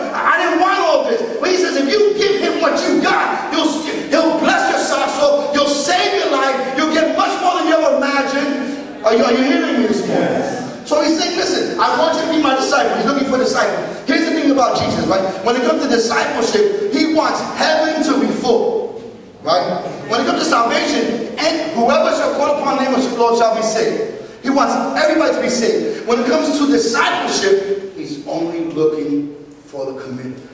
Are 9.09 9.17
you, 9.17 9.25
are 9.25 9.33
you 9.33 9.43
hearing 9.43 9.81
me 9.81 9.87
this 9.87 10.07
morning? 10.07 10.85
So 10.85 11.03
he's 11.03 11.19
saying, 11.19 11.39
listen, 11.39 11.81
I 11.81 11.99
want 11.99 12.21
you 12.21 12.29
to 12.29 12.37
be 12.37 12.43
my 12.43 12.57
disciple. 12.57 12.95
He's 12.97 13.07
looking 13.07 13.27
for 13.31 13.39
disciples. 13.39 14.07
Here's 14.07 14.29
the 14.29 14.37
thing 14.37 14.51
about 14.51 14.77
Jesus, 14.77 15.07
right? 15.07 15.23
When 15.47 15.57
it 15.57 15.63
comes 15.63 15.83
to 15.83 15.89
discipleship, 15.89 16.93
he 16.93 17.15
wants 17.15 17.41
heaven 17.57 18.05
to 18.05 18.21
be 18.21 18.31
full. 18.43 19.01
Right? 19.43 19.81
When 20.11 20.21
it 20.21 20.27
comes 20.27 20.41
to 20.41 20.45
salvation, 20.45 21.39
and 21.39 21.73
whoever 21.73 22.15
shall 22.17 22.35
call 22.35 22.61
upon 22.61 22.77
the 22.77 22.85
name 22.85 22.95
of 22.95 23.03
the 23.03 23.17
Lord 23.17 23.39
shall 23.39 23.57
be 23.57 23.63
saved. 23.63 24.43
He 24.43 24.51
wants 24.51 24.75
everybody 25.03 25.37
to 25.37 25.41
be 25.41 25.49
saved. 25.49 26.07
When 26.07 26.21
it 26.21 26.27
comes 26.27 26.59
to 26.59 26.67
discipleship, 26.67 27.97
he's 27.97 28.27
only 28.27 28.61
looking 28.61 29.43
for 29.65 29.91
the 29.91 30.03
commitment. 30.03 30.47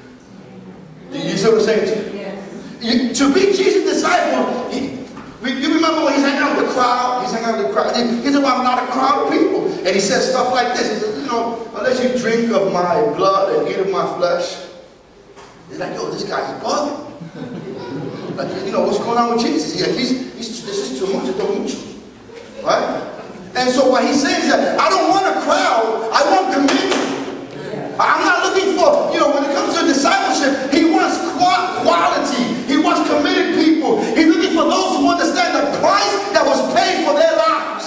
Do 1.11 1.19
you 1.19 1.37
see 1.37 1.49
what 1.49 1.59
I'm 1.59 1.61
saying 1.61 1.87
to 1.93 2.13
you? 2.13 2.19
Yes. 2.81 3.19
to 3.19 3.35
be 3.35 3.41
Jesus' 3.47 3.83
disciple, 3.83 4.71
he, 4.71 4.94
you 5.53 5.75
remember 5.75 6.05
when 6.05 6.15
he's 6.15 6.23
hanging 6.23 6.43
out 6.43 6.57
with 6.57 6.69
the 6.69 6.73
crowd? 6.73 7.23
He's 7.23 7.33
hanging 7.33 7.49
out 7.49 7.59
with 7.59 7.67
the 7.69 7.73
crowd. 7.73 7.97
He's 7.97 8.35
around 8.37 8.61
a 8.61 8.65
lot 8.65 8.83
of 8.83 8.91
crowd 8.91 9.31
people. 9.31 9.67
And 9.85 9.95
he 9.95 10.01
says 10.01 10.31
stuff 10.31 10.53
like 10.53 10.77
this. 10.77 10.93
He 10.93 10.99
says, 11.01 11.21
you 11.21 11.27
know, 11.27 11.71
unless 11.75 12.03
you 12.03 12.17
drink 12.19 12.51
of 12.53 12.73
my 12.73 13.01
blood 13.17 13.57
and 13.57 13.69
eat 13.69 13.79
of 13.79 13.91
my 13.91 14.07
flesh. 14.17 14.65
He's 15.69 15.79
like, 15.79 15.95
yo, 15.95 16.11
this 16.11 16.25
guy's 16.25 16.49
bugging. 16.63 18.37
like, 18.37 18.65
you 18.65 18.73
know, 18.73 18.83
what's 18.83 18.99
going 18.99 19.19
on 19.19 19.35
with 19.35 19.45
Jesus? 19.45 19.73
He's, 19.73 19.87
like, 19.87 19.97
he's, 19.97 20.11
he's 20.35 20.65
this 20.65 20.91
is 20.91 20.99
too 20.99 21.13
much, 21.13 21.27
don't 21.37 21.61
mucho. 21.61 21.79
Right? 22.63 23.11
And 23.57 23.71
so 23.71 23.91
what 23.91 24.05
he's 24.05 24.23
saying 24.23 24.43
is 24.43 24.49
that 24.51 24.81
I 24.81 24.89
don't 24.89 25.11
want 25.11 25.27
a 25.27 25.41
crowd, 25.43 26.11
I 26.13 26.21
want 26.31 26.55
community. 26.55 27.05
I'm 27.99 28.25
not 28.27 28.43
looking 28.43 28.75
for, 28.75 29.13
you 29.15 29.21
know, 29.21 29.31
when 29.31 29.45
it 29.45 29.55
comes 29.55 29.79
to 29.79 29.87
discipleship, 29.87 30.73
he 30.73 30.91
wants 30.91 31.19
quality. 31.85 32.43
He 32.67 32.79
wants 32.79 33.09
committed 33.09 33.55
people. 33.55 34.03
He's 34.17 34.27
looking 34.27 34.51
for 34.51 34.65
those 34.65 34.97
who 34.99 35.09
understand 35.09 35.55
the 35.55 35.79
price 35.79 36.13
that 36.33 36.43
was 36.45 36.59
paid 36.75 37.07
for 37.07 37.15
their 37.15 37.37
lives. 37.37 37.87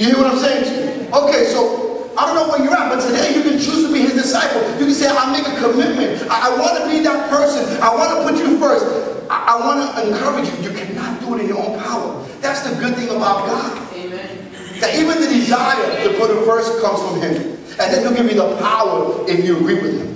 You, 0.00 0.06
hear 0.06 0.16
what 0.16 0.32
I'm 0.32 0.38
saying 0.38 0.64
to 0.64 0.72
you? 0.72 1.12
Okay, 1.12 1.44
so 1.52 2.08
I 2.16 2.24
don't 2.24 2.32
know 2.32 2.48
where 2.48 2.64
you're 2.64 2.72
at, 2.72 2.88
but 2.88 3.04
today 3.04 3.36
you 3.36 3.42
can 3.44 3.60
choose 3.60 3.84
to 3.84 3.92
be 3.92 4.00
his 4.00 4.14
disciple. 4.14 4.64
You 4.80 4.88
can 4.88 4.94
say, 4.94 5.12
I 5.12 5.28
make 5.28 5.44
a 5.44 5.60
commitment. 5.60 6.24
I, 6.32 6.48
I 6.48 6.56
want 6.56 6.80
to 6.80 6.88
be 6.88 7.04
that 7.04 7.28
person. 7.28 7.68
I 7.82 7.92
want 7.92 8.08
to 8.16 8.24
put 8.24 8.40
you 8.40 8.56
first. 8.56 8.88
I, 9.28 9.52
I 9.52 9.60
want 9.60 9.84
to 9.84 10.08
encourage 10.08 10.48
you. 10.48 10.70
You 10.70 10.72
cannot 10.72 11.20
do 11.20 11.36
it 11.36 11.42
in 11.42 11.48
your 11.48 11.60
own 11.60 11.78
power. 11.84 12.26
That's 12.40 12.64
the 12.64 12.80
good 12.80 12.96
thing 12.96 13.12
about 13.12 13.44
God. 13.44 13.92
Amen. 13.92 14.80
That 14.80 14.96
even 14.96 15.20
the 15.20 15.28
desire 15.28 16.08
to 16.08 16.16
put 16.16 16.30
him 16.32 16.48
first 16.48 16.80
comes 16.80 16.96
from 17.04 17.20
him. 17.20 17.60
And 17.76 17.92
then 17.92 18.00
he'll 18.00 18.16
give 18.16 18.32
you 18.32 18.40
the 18.40 18.56
power 18.56 19.28
if 19.28 19.44
you 19.44 19.58
agree 19.58 19.84
with 19.84 20.00
him. 20.00 20.08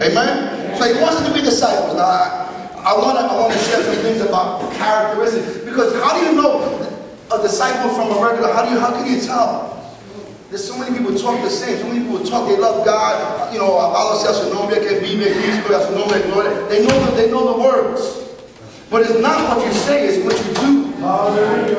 Amen? 0.00 0.16
Amen? 0.16 0.78
So 0.80 0.88
he 0.88 0.98
wants 0.98 1.20
to 1.28 1.34
be 1.34 1.42
disciples. 1.42 1.92
Now, 1.92 2.08
I, 2.08 2.40
I 2.88 2.96
want 2.96 3.20
to 3.20 3.24
I 3.28 3.36
wanna 3.36 3.58
share 3.68 3.84
some 3.84 4.00
things 4.00 4.22
about 4.22 4.72
characteristics. 4.80 5.62
Because 5.62 5.92
how 6.00 6.18
do 6.18 6.24
you 6.24 6.40
know 6.40 6.79
disciple 7.60 7.90
from 7.90 8.16
a 8.16 8.24
regular? 8.24 8.52
How, 8.54 8.64
do 8.64 8.72
you, 8.72 8.80
how 8.80 8.90
can 8.92 9.04
you 9.04 9.20
tell? 9.20 9.76
There's 10.48 10.66
so 10.66 10.78
many 10.78 10.96
people 10.96 11.14
talk 11.16 11.42
the 11.42 11.50
same. 11.50 11.76
So 11.76 11.86
many 11.86 12.00
people 12.00 12.24
talk, 12.24 12.48
they 12.48 12.56
love 12.56 12.86
God. 12.86 13.52
You 13.52 13.58
know, 13.58 13.78
habla 13.78 14.16
hacia 14.16 14.32
su 14.32 14.48
nombre, 14.48 14.80
que 14.80 14.98
vive 14.98 15.28
Cristo, 15.30 15.76
a 15.76 15.86
su 15.86 15.92
nombre, 15.94 16.22
gloria. 16.32 16.66
They 16.68 16.86
know 16.86 17.04
the, 17.04 17.12
they 17.12 17.30
know 17.30 17.52
the 17.52 17.60
words. 17.60 18.00
But 18.88 19.02
it's 19.02 19.20
not 19.20 19.44
what 19.46 19.64
you 19.64 19.72
say, 19.72 20.08
it's 20.08 20.24
what 20.24 20.34
you 20.40 20.54
do. 20.54 20.90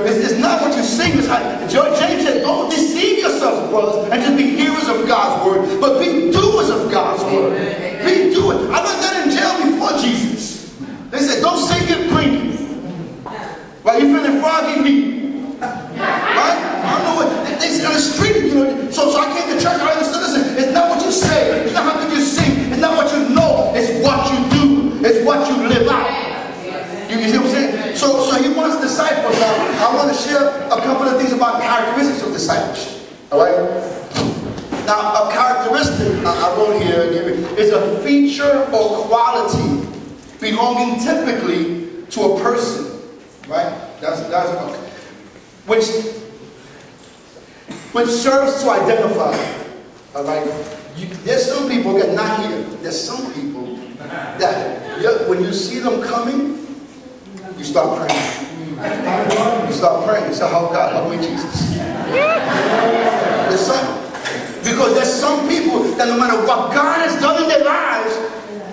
It's, 0.05 0.31
it's 0.31 0.39
not 0.39 0.61
what 0.61 0.77
you 0.77 0.83
sing. 0.83 1.17
It's 1.17 1.27
how, 1.27 1.41
James 1.67 2.23
said, 2.23 2.43
don't 2.43 2.69
deceive 2.69 3.19
yourselves, 3.19 3.69
brothers, 3.69 4.09
and 4.11 4.21
just 4.21 4.37
be 4.37 4.55
hearers 4.55 4.87
of 4.87 5.07
God's 5.07 5.43
word, 5.43 5.81
but 5.81 5.99
be 5.99 6.31
doers 6.31 6.69
of 6.69 6.91
God's 6.91 7.23
word. 7.33 7.57
Be 8.05 8.33
doers. 8.33 8.69
I 8.69 8.81
was 8.85 9.01
done 9.01 9.27
in 9.27 9.35
jail 9.35 9.71
before 9.71 9.97
Jesus. 9.99 10.77
They 11.09 11.19
said, 11.19 11.41
don't 11.41 11.57
sing 11.57 11.83
it, 11.89 12.09
preach. 12.13 12.51
Right? 13.83 14.01
You 14.01 14.15
feeling 14.15 14.39
froggy 14.39 14.83
deep. 14.83 15.10
I 16.91 16.99
don't 16.99 17.07
know 17.07 17.15
what 17.23 17.59
they, 17.59 17.77
they 17.77 17.85
on 17.85 17.93
the 17.93 17.99
street, 17.99 18.51
you 18.51 18.55
know. 18.55 18.91
So, 18.91 19.11
so 19.11 19.17
I 19.19 19.31
came 19.31 19.47
to 19.47 19.55
church. 19.55 19.79
I 19.79 19.95
understood. 19.95 20.21
Listen, 20.27 20.57
it's 20.59 20.73
not 20.73 20.89
what 20.89 21.03
you 21.05 21.11
say. 21.11 21.63
It's 21.63 21.73
not 21.73 21.83
how 21.87 21.95
good 22.03 22.11
you 22.11 22.23
sing. 22.23 22.71
It's 22.71 22.81
not 22.81 22.97
what 22.97 23.07
you 23.15 23.29
know. 23.33 23.71
It's 23.75 24.03
what 24.03 24.27
you 24.27 24.39
do. 24.51 25.05
It's 25.05 25.25
what 25.25 25.47
you 25.47 25.67
live 25.67 25.87
out. 25.87 26.31
You, 27.09 27.17
you 27.19 27.31
see 27.31 27.37
what 27.37 27.47
I'm 27.47 27.51
saying? 27.51 27.95
So, 27.95 28.29
so 28.29 28.41
he 28.43 28.53
wants 28.53 28.81
disciples. 28.81 29.39
Now, 29.39 29.87
I 29.87 29.95
want 29.95 30.15
to 30.15 30.17
share 30.21 30.47
a 30.67 30.79
couple 30.83 31.07
of 31.07 31.19
things 31.19 31.31
about 31.31 31.61
characteristics 31.61 32.23
of 32.23 32.33
discipleship. 32.33 33.07
All 33.31 33.39
right. 33.39 34.01
Now, 34.85 35.23
a 35.23 35.31
characteristic 35.31 36.25
I, 36.25 36.55
wrote 36.57 36.81
here 36.81 37.03
is 37.57 37.71
a 37.71 37.99
feature 38.03 38.67
or 38.73 39.07
quality 39.07 39.87
belonging 40.39 40.99
typically 40.99 42.05
to 42.11 42.21
a 42.21 42.41
person. 42.41 42.99
Right? 43.47 43.71
That's 44.01 44.21
that's 44.27 44.49
a, 44.49 44.91
which 45.67 45.85
which 47.93 48.07
serves 48.07 48.63
to 48.63 48.69
identify. 48.69 49.35
All 50.15 50.23
right. 50.23 50.45
You, 50.95 51.07
there's 51.23 51.45
some 51.45 51.69
people 51.69 51.93
that 51.95 52.13
not 52.13 52.45
here. 52.45 52.61
There's 52.81 52.99
some 52.99 53.33
people 53.33 53.75
that 54.37 55.01
you, 55.01 55.09
when 55.29 55.43
you 55.43 55.53
see 55.53 55.79
them 55.79 56.01
coming, 56.01 56.67
you 57.57 57.63
start 57.63 57.97
praying. 57.97 58.47
You 59.67 59.73
start 59.73 60.07
praying. 60.07 60.27
You 60.27 60.33
say, 60.33 60.45
"Oh 60.45 60.69
God, 60.71 60.93
help 60.93 61.09
me, 61.11 61.17
Jesus." 61.17 61.75
There's 63.47 63.61
some 63.61 64.01
because 64.63 64.93
there's 64.95 65.13
some 65.13 65.47
people 65.47 65.83
that 65.95 66.07
no 66.07 66.17
matter 66.17 66.37
what 66.45 66.73
God 66.73 67.07
has 67.07 67.19
done 67.21 67.43
in 67.43 67.49
their 67.49 67.63
lives, 67.63 68.15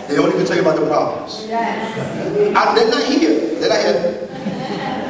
they 0.08 0.18
only 0.18 0.32
can 0.32 0.46
tell 0.46 0.56
you 0.56 0.62
about 0.62 0.78
the 0.78 0.87
problems. 0.87 1.46
I, 1.50 2.75
they're 2.75 2.90
not 2.90 3.04
here. 3.04 3.58
They're 3.60 3.68
not 3.68 3.80
here. 3.80 4.27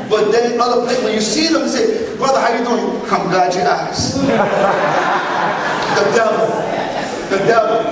But 0.09 0.33
then 0.33 0.59
other 0.61 0.87
when 1.05 1.15
you 1.15 1.21
see 1.21 1.49
them, 1.53 1.69
say, 1.69 2.17
brother, 2.17 2.41
how 2.41 2.53
you 2.57 2.65
doing? 2.65 3.03
I'm 3.13 3.29
glad 3.29 3.55
you 3.55 3.61
asked. 3.61 4.17
the 4.17 4.27
devil, 6.17 6.49
the 7.29 7.39
devil, 7.45 7.85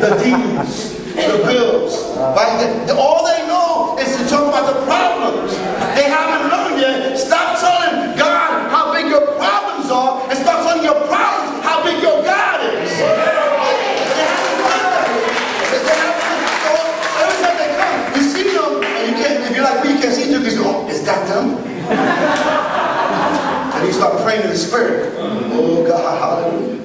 the 0.00 0.22
demons, 0.22 0.94
the 1.14 1.42
bills. 1.44 2.16
Right? 2.16 2.90
All 2.90 3.26
they 3.26 3.46
know 3.48 3.98
is 3.98 4.16
to 4.16 4.28
talk 4.28 4.46
about 4.48 4.72
the 4.72 4.84
problems. 4.86 5.52
They 5.96 6.04
haven't 6.04 6.50
learned 6.50 6.80
yet. 6.80 7.18
Stop 7.18 7.58
telling 7.58 8.05
spirit. 24.56 25.14
Oh 25.18 25.86
God, 25.86 26.18
hallelujah. 26.18 26.76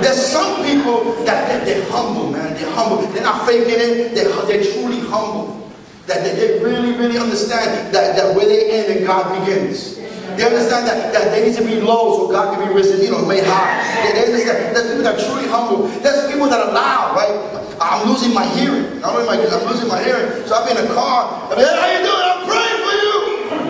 There's 0.00 0.24
some 0.24 0.64
people 0.64 1.12
that 1.24 1.48
that 1.48 1.64
they're 1.64 1.84
humble, 1.90 2.30
man. 2.30 2.54
They're 2.54 2.70
humble. 2.70 2.98
They're 3.08 3.22
not 3.22 3.46
faking 3.46 3.74
it. 3.74 4.14
They're, 4.14 4.30
they're 4.46 4.64
truly 4.64 5.00
humble. 5.00 5.70
That 6.06 6.24
they, 6.24 6.34
they 6.34 6.64
really, 6.64 6.96
really 6.96 7.18
understand 7.18 7.92
that, 7.94 8.16
that 8.16 8.34
where 8.34 8.46
they 8.46 8.70
end 8.70 8.96
and 8.96 9.06
God 9.06 9.44
begins. 9.44 9.96
They 10.36 10.44
understand 10.46 10.86
that, 10.86 11.12
that 11.12 11.32
they 11.32 11.48
need 11.48 11.56
to 11.56 11.64
be 11.64 11.80
low 11.80 12.16
so 12.16 12.30
God 12.30 12.54
can 12.54 12.68
be 12.68 12.72
risen, 12.72 13.02
you 13.02 13.10
know, 13.10 13.26
made 13.26 13.44
high. 13.44 13.76
They, 14.06 14.12
they 14.12 14.24
understand. 14.24 14.76
There's 14.76 14.86
people 14.88 15.02
that 15.02 15.18
are 15.18 15.24
truly 15.26 15.48
humble. 15.48 15.88
There's 16.00 16.30
people 16.30 16.48
that 16.48 16.60
are 16.60 16.72
loud, 16.72 17.16
right? 17.16 17.76
I'm 17.80 18.08
losing 18.08 18.32
my 18.32 18.46
hearing. 18.54 19.02
I'm, 19.04 19.26
my, 19.26 19.34
I'm 19.34 19.66
losing 19.68 19.88
my 19.88 20.02
hearing. 20.02 20.46
So 20.46 20.64
be 20.64 20.70
in 20.70 20.78
a 20.78 20.94
car. 20.94 21.50
Be, 21.50 21.56
hey, 21.56 21.74
how 21.74 21.90
you 21.90 22.00
doing? 22.06 22.24
I'm 22.24 22.46
praying 22.46 22.80
for 22.86 22.94
you. 22.94 23.12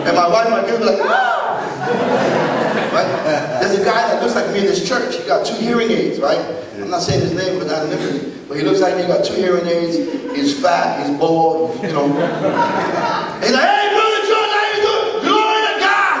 And 0.07 0.15
my 0.15 0.27
wife 0.29 0.49
my 0.49 0.61
kids 0.63 0.85
like, 0.85 0.99
ah! 1.01 2.58
Right? 2.91 3.59
There's 3.61 3.79
a 3.79 3.83
guy 3.83 4.01
that 4.13 4.21
looks 4.21 4.35
like 4.35 4.51
me 4.51 4.59
in 4.59 4.65
this 4.65 4.87
church. 4.87 5.15
He 5.17 5.23
got 5.25 5.45
two 5.45 5.55
hearing 5.55 5.91
aids, 5.91 6.19
right? 6.19 6.39
I'm 6.75 6.89
not 6.89 7.01
saying 7.01 7.21
his 7.21 7.33
name 7.33 7.59
but 7.59 7.67
not 7.67 7.87
liberty. 7.87 8.31
But 8.47 8.57
he 8.57 8.63
looks 8.63 8.79
like 8.79 8.95
me, 8.95 9.03
he 9.03 9.07
got 9.07 9.23
two 9.23 9.35
hearing 9.35 9.65
aids. 9.67 9.95
He's 10.35 10.59
fat, 10.59 11.05
he's 11.05 11.15
bald, 11.19 11.75
you 11.83 11.89
know. 11.89 12.07
He's 13.41 13.51
like, 13.53 13.63
hey, 13.63 13.89
brother 13.93 14.21
John, 14.27 14.49
how 14.49 14.65
you 14.73 14.81
doing? 14.81 15.23
Glory 15.23 15.61
to 15.67 15.73
God! 15.79 16.17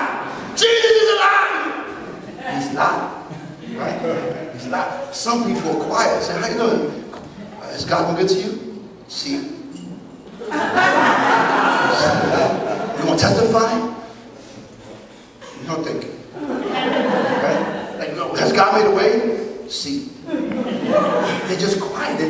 Jesus 0.57 0.91
is 0.91 1.09
alive! 1.15 2.63
He's 2.63 2.71
not. 2.73 2.97
Right? 3.75 3.99
He's 4.53 4.67
not. 4.67 5.15
Some 5.15 5.43
people 5.53 5.81
are 5.81 5.85
quiet. 5.85 6.21
Say, 6.23 6.33
how 6.39 6.47
you 6.47 6.57
doing? 6.57 7.03
"Uh, 7.61 7.71
Has 7.71 7.83
God 7.85 8.15
been 8.15 8.25
good 8.27 8.29
to 8.35 8.39
you? 8.41 8.85
See. 9.07 9.55
You 12.99 13.05
want 13.05 13.19
to 13.19 13.25
testify? 13.25 13.73
You 15.61 15.67
don't 15.67 15.83
think. 15.83 16.05
Right? 16.35 17.95
Like, 17.99 18.13
no, 18.15 18.33
has 18.35 18.48
God 18.59 18.75
made 18.75 18.91
a 18.91 18.95
way? 18.95 19.69
See. 19.69 20.09
They're 20.27 21.59
just 21.59 21.79
quiet. 21.79 22.17
They're. 22.17 22.27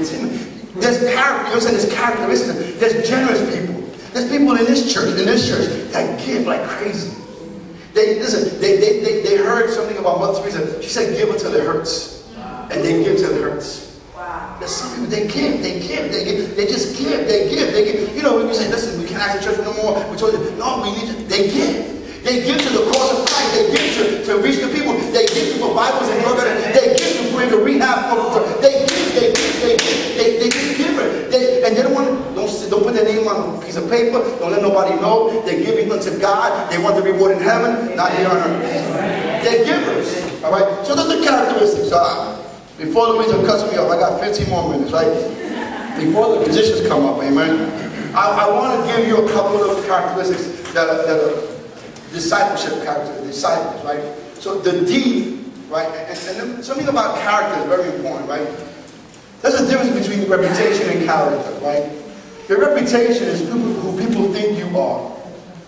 There's 0.75 1.00
character. 1.12 1.48
You 1.48 1.53
know 1.55 1.59
saying? 1.59 1.77
There's 1.77 1.91
characteristics. 1.91 2.79
There's 2.79 3.09
generous 3.09 3.41
people. 3.50 3.81
There's 4.13 4.29
people 4.29 4.55
in 4.55 4.65
this 4.65 4.93
church, 4.93 5.09
in 5.17 5.25
this 5.25 5.50
church, 5.50 5.91
that 5.91 6.24
give 6.24 6.45
like 6.45 6.62
crazy. 6.69 7.17
They 7.93 8.19
listen. 8.19 8.62
They 8.62 8.77
they, 8.77 9.00
they, 9.00 9.24
they 9.24 9.38
heard 9.38 9.71
something 9.71 9.98
about 9.98 10.19
Mother 10.19 10.39
Teresa. 10.39 10.81
She 10.83 10.89
said, 10.89 11.17
"Give 11.17 11.29
until 11.29 11.53
it 11.55 11.65
hurts," 11.65 12.29
and 12.69 12.86
they 12.86 13.03
give 13.03 13.17
till 13.17 13.36
it 13.36 13.41
hurts. 13.41 14.00
There's 14.59 14.71
some 14.71 14.91
people 14.91 15.07
they 15.07 15.25
give, 15.27 15.63
they 15.63 15.79
give, 15.79 16.12
they 16.12 16.25
give, 16.25 16.55
they 16.55 16.67
just 16.67 16.98
give, 17.00 17.25
they 17.27 17.50
give, 17.50 17.71
they 17.74 17.91
give. 17.91 18.15
You 18.15 18.21
know, 18.21 18.38
when 18.38 18.48
you 18.48 18.53
say, 18.53 18.69
"Listen, 18.69 19.01
we 19.01 19.07
can't 19.07 19.24
ask 19.24 19.39
the 19.39 19.45
church 19.50 19.65
no 19.65 19.74
more," 19.81 19.98
we 20.12 20.17
told 20.17 20.33
you, 20.33 20.51
"No, 20.57 20.81
we 20.83 20.91
need 20.91 21.09
to." 21.09 21.24
They 21.24 21.50
give. 21.50 22.24
They 22.24 22.43
give 22.43 22.62
to 22.62 22.69
the 22.69 22.91
cause 22.91 23.24
of. 23.24 23.28
They 23.51 23.71
give 23.71 23.85
to, 23.97 24.25
to 24.25 24.37
reach 24.41 24.59
the 24.61 24.69
people. 24.69 24.93
They 25.11 25.25
give 25.25 25.53
to 25.53 25.59
put 25.59 25.75
Bibles 25.75 26.09
and 26.09 26.21
yoga. 26.21 26.43
They 26.73 26.95
give 26.95 27.13
to 27.17 27.35
bring 27.35 27.51
a 27.51 27.57
rehab 27.57 28.09
for. 28.09 28.41
They 28.61 28.85
give. 28.85 29.13
They 29.15 29.33
give. 29.33 29.61
They 29.61 29.77
give. 29.77 30.17
They, 30.17 30.29
they 30.37 30.49
give 30.77 30.99
it. 30.99 31.31
They, 31.31 31.63
and 31.65 31.75
they 31.75 31.81
don't 31.81 31.93
want 31.93 32.07
to, 32.07 32.35
don't, 32.35 32.69
don't 32.69 32.83
put 32.83 32.93
their 32.93 33.05
name 33.05 33.27
on 33.27 33.57
a 33.57 33.65
piece 33.65 33.75
of 33.75 33.89
paper. 33.89 34.19
Don't 34.39 34.51
let 34.51 34.61
nobody 34.61 34.95
know. 35.01 35.41
They're 35.45 35.63
giving 35.63 35.91
unto 35.91 36.17
God. 36.19 36.71
They 36.71 36.77
want 36.77 36.95
the 36.95 37.01
reward 37.01 37.31
in 37.31 37.39
heaven, 37.41 37.95
not 37.95 38.11
here 38.15 38.27
on 38.27 38.37
earth. 38.37 39.43
They're 39.43 39.65
givers. 39.65 40.43
All 40.43 40.51
right. 40.51 40.85
So 40.85 40.95
those 40.95 41.09
are 41.09 41.23
characteristics. 41.23 41.91
Uh, 41.91 42.35
before 42.77 43.07
Louisa 43.07 43.35
cuts 43.45 43.69
me 43.69 43.77
off, 43.77 43.91
I 43.91 43.99
got 43.99 44.19
15 44.21 44.49
more 44.49 44.69
minutes, 44.69 44.91
right? 44.93 45.11
Before 45.99 46.37
the 46.37 46.45
positions 46.45 46.87
come 46.87 47.05
up, 47.05 47.21
amen. 47.21 48.15
I, 48.15 48.47
I 48.47 48.49
want 48.49 48.79
to 48.79 48.95
give 48.95 49.05
you 49.07 49.17
a 49.17 49.31
couple 49.33 49.69
of 49.69 49.85
characteristics 49.85 50.73
that 50.73 50.87
are, 50.87 51.05
that 51.05 51.19
are 51.19 51.59
discipleship 52.13 52.83
character, 52.83 53.18
disciples, 53.29 53.83
right? 53.86 54.01
So 54.36 54.59
the 54.59 54.86
D, 54.86 55.39
right? 55.69 55.88
And, 55.88 56.55
and 56.55 56.65
something 56.65 56.88
about 56.88 57.17
character 57.19 57.62
is 57.62 57.65
very 57.67 57.95
important, 57.95 58.29
right? 58.29 58.48
There's 59.41 59.62
a 59.62 59.67
difference 59.67 59.95
between 59.95 60.29
reputation 60.29 60.89
and 60.89 61.05
character, 61.05 61.51
right? 61.63 61.91
Your 62.50 62.59
reputation 62.59 63.27
is 63.27 63.48
who, 63.48 63.98
people 63.98 64.33
think 64.33 64.57
you 64.57 64.77
are. 64.77 65.15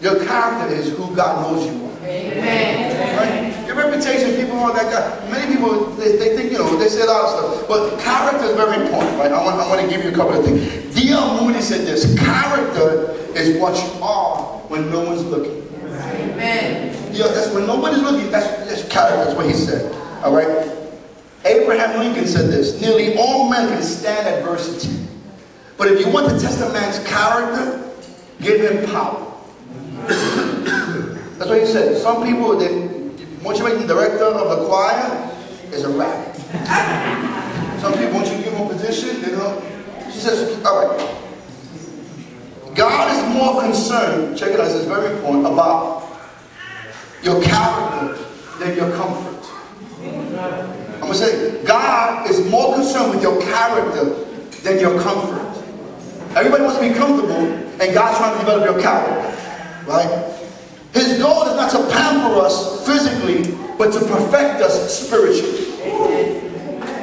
Your 0.01 0.25
character 0.25 0.74
is 0.74 0.89
who 0.98 1.15
God 1.15 1.44
knows 1.44 1.65
you 1.65 1.86
are. 1.86 1.91
Amen. 2.03 3.18
Right? 3.18 3.68
Your 3.68 3.75
reputation, 3.75 4.36
people 4.36 4.60
are 4.60 4.74
that 4.74 4.91
uh, 4.91 5.20
guy. 5.20 5.32
Many 5.32 5.56
people, 5.56 5.86
they, 5.91 6.18
they 6.18 6.36
think, 6.36 6.51
you 6.51 6.58
know, 6.58 6.75
they 6.77 6.89
say 6.89 7.01
a 7.01 7.06
lot 7.06 7.24
of 7.24 7.30
stuff. 7.30 7.68
But 7.68 8.00
character 8.00 8.46
is 8.46 8.56
very 8.56 8.84
important, 8.84 9.18
right? 9.18 9.32
I 9.32 9.44
want, 9.44 9.60
I 9.62 9.68
want 9.70 9.82
to 9.82 9.88
give 9.88 10.03
you 10.03 10.12
a 10.12 10.15
couple 10.15 10.38
of 10.38 10.44
things. 10.44 10.96
D.L. 10.96 11.41
Moody 11.41 11.62
said 11.62 11.86
this 11.86 12.18
character 12.18 13.12
is 13.36 13.58
what 13.62 13.75
you 13.75 14.03
are 14.03 14.41
when 14.68 14.89
no 14.89 15.06
one's 15.06 15.24
looking. 15.25 15.68
Amen. 15.86 17.00
Yeah, 17.12 17.27
that's 17.27 17.53
when 17.53 17.68
nobody's 17.68 18.01
looking, 18.01 18.32
that's, 18.32 18.48
that's 18.70 18.88
character, 18.88 19.25
that's 19.25 19.36
what 19.36 19.46
he 19.46 19.53
said. 19.53 19.94
All 20.24 20.34
right? 20.34 20.72
Abraham 21.46 22.00
Lincoln 22.00 22.27
said 22.27 22.50
this 22.50 22.80
nearly 22.80 23.18
all 23.18 23.50
men 23.50 23.68
can 23.68 23.82
stand 23.82 24.27
adversity. 24.27 24.96
But 25.77 25.91
if 25.91 26.00
you 26.00 26.12
want 26.12 26.30
to 26.30 26.39
test 26.39 26.62
a 26.62 26.72
man's 26.72 27.00
character, 27.08 27.91
give 28.39 28.62
him 28.62 28.86
power. 28.91 29.27
That's 31.38 31.50
what 31.50 31.60
he 31.60 31.65
said. 31.65 31.98
Some 31.98 32.24
people, 32.24 32.56
they, 32.56 32.88
once 33.44 33.58
you 33.58 33.63
make 33.65 33.80
them 33.80 33.88
director 33.88 34.25
of 34.25 34.60
the 34.60 34.68
choir, 34.68 35.32
is 35.72 35.84
a 35.84 35.89
wrap. 35.89 36.36
Some 37.82 37.94
people, 37.94 38.13
once 38.13 38.30
you 38.30 38.44
give 38.44 38.53
them 38.53 38.68
a 38.68 38.70
position, 38.70 39.22
they 39.24 39.32
know. 39.32 39.60
She 40.12 40.20
says, 40.20 40.63
all 40.63 40.88
right. 40.88 41.18
God 42.75 43.12
is 43.12 43.36
more 43.36 43.60
concerned, 43.62 44.38
check 44.38 44.51
it 44.51 44.60
out, 44.60 44.65
this 44.65 44.75
is 44.75 44.86
very 44.86 45.15
important, 45.15 45.48
about 45.48 46.00
your 47.24 47.42
character 47.42 48.24
than 48.60 48.75
your 48.75 48.92
comfort. 48.96 49.50
I'm 50.01 51.01
going 51.01 51.13
to 51.13 51.18
say, 51.18 51.63
God 51.63 52.30
is 52.30 52.50
more 52.50 52.75
concerned 52.75 53.13
with 53.13 53.22
your 53.22 53.42
character 53.42 54.25
than 54.63 54.80
your 54.80 55.00
comfort. 55.01 55.48
Everybody 56.36 56.63
wants 56.63 56.80
to 56.80 56.88
be 56.88 56.94
comfortable, 56.94 57.36
and 57.36 57.94
God's 57.94 58.18
trying 58.18 58.34
to 58.34 58.40
develop 58.40 58.63
your 58.66 58.82
character. 58.82 59.38
Right? 59.86 60.32
His 60.94 61.20
goal 61.20 61.44
is 61.44 61.56
not 61.56 61.72
to 61.72 61.90
pamper 61.92 62.40
us 62.40 62.86
physically, 62.86 63.58
but 63.78 63.92
to 63.94 64.00
perfect 64.00 64.62
us 64.62 65.00
spiritually. 65.08 65.68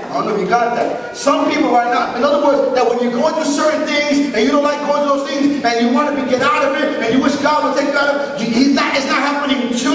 I 0.09 0.15
don't 0.15 0.29
know 0.29 0.35
if 0.37 0.41
you 0.41 0.49
got 0.49 0.75
that. 0.75 1.17
Some 1.17 1.51
people 1.53 1.71
right 1.71 1.93
now, 1.93 2.17
in 2.17 2.25
other 2.25 2.45
words, 2.45 2.75
that 2.75 2.89
when 2.89 3.03
you're 3.03 3.13
going 3.13 3.35
through 3.35 3.53
certain 3.53 3.87
things 3.87 4.35
and 4.35 4.41
you 4.43 4.51
don't 4.51 4.65
like 4.65 4.81
going 4.89 5.05
through 5.05 5.21
those 5.21 5.29
things 5.29 5.63
and 5.63 5.87
you 5.87 5.93
want 5.93 6.17
to 6.17 6.25
get 6.27 6.41
out 6.41 6.65
of 6.65 6.75
it 6.81 7.03
and 7.05 7.15
you 7.15 7.23
wish 7.23 7.37
God 7.37 7.65
would 7.65 7.79
take 7.79 7.93
you 7.93 7.99
out 7.99 8.15
of 8.15 8.41
it, 8.41 8.49
he's 8.49 8.75
not, 8.75 8.97
it's 8.97 9.07
not 9.07 9.21
happening 9.21 9.69
to 9.69 9.91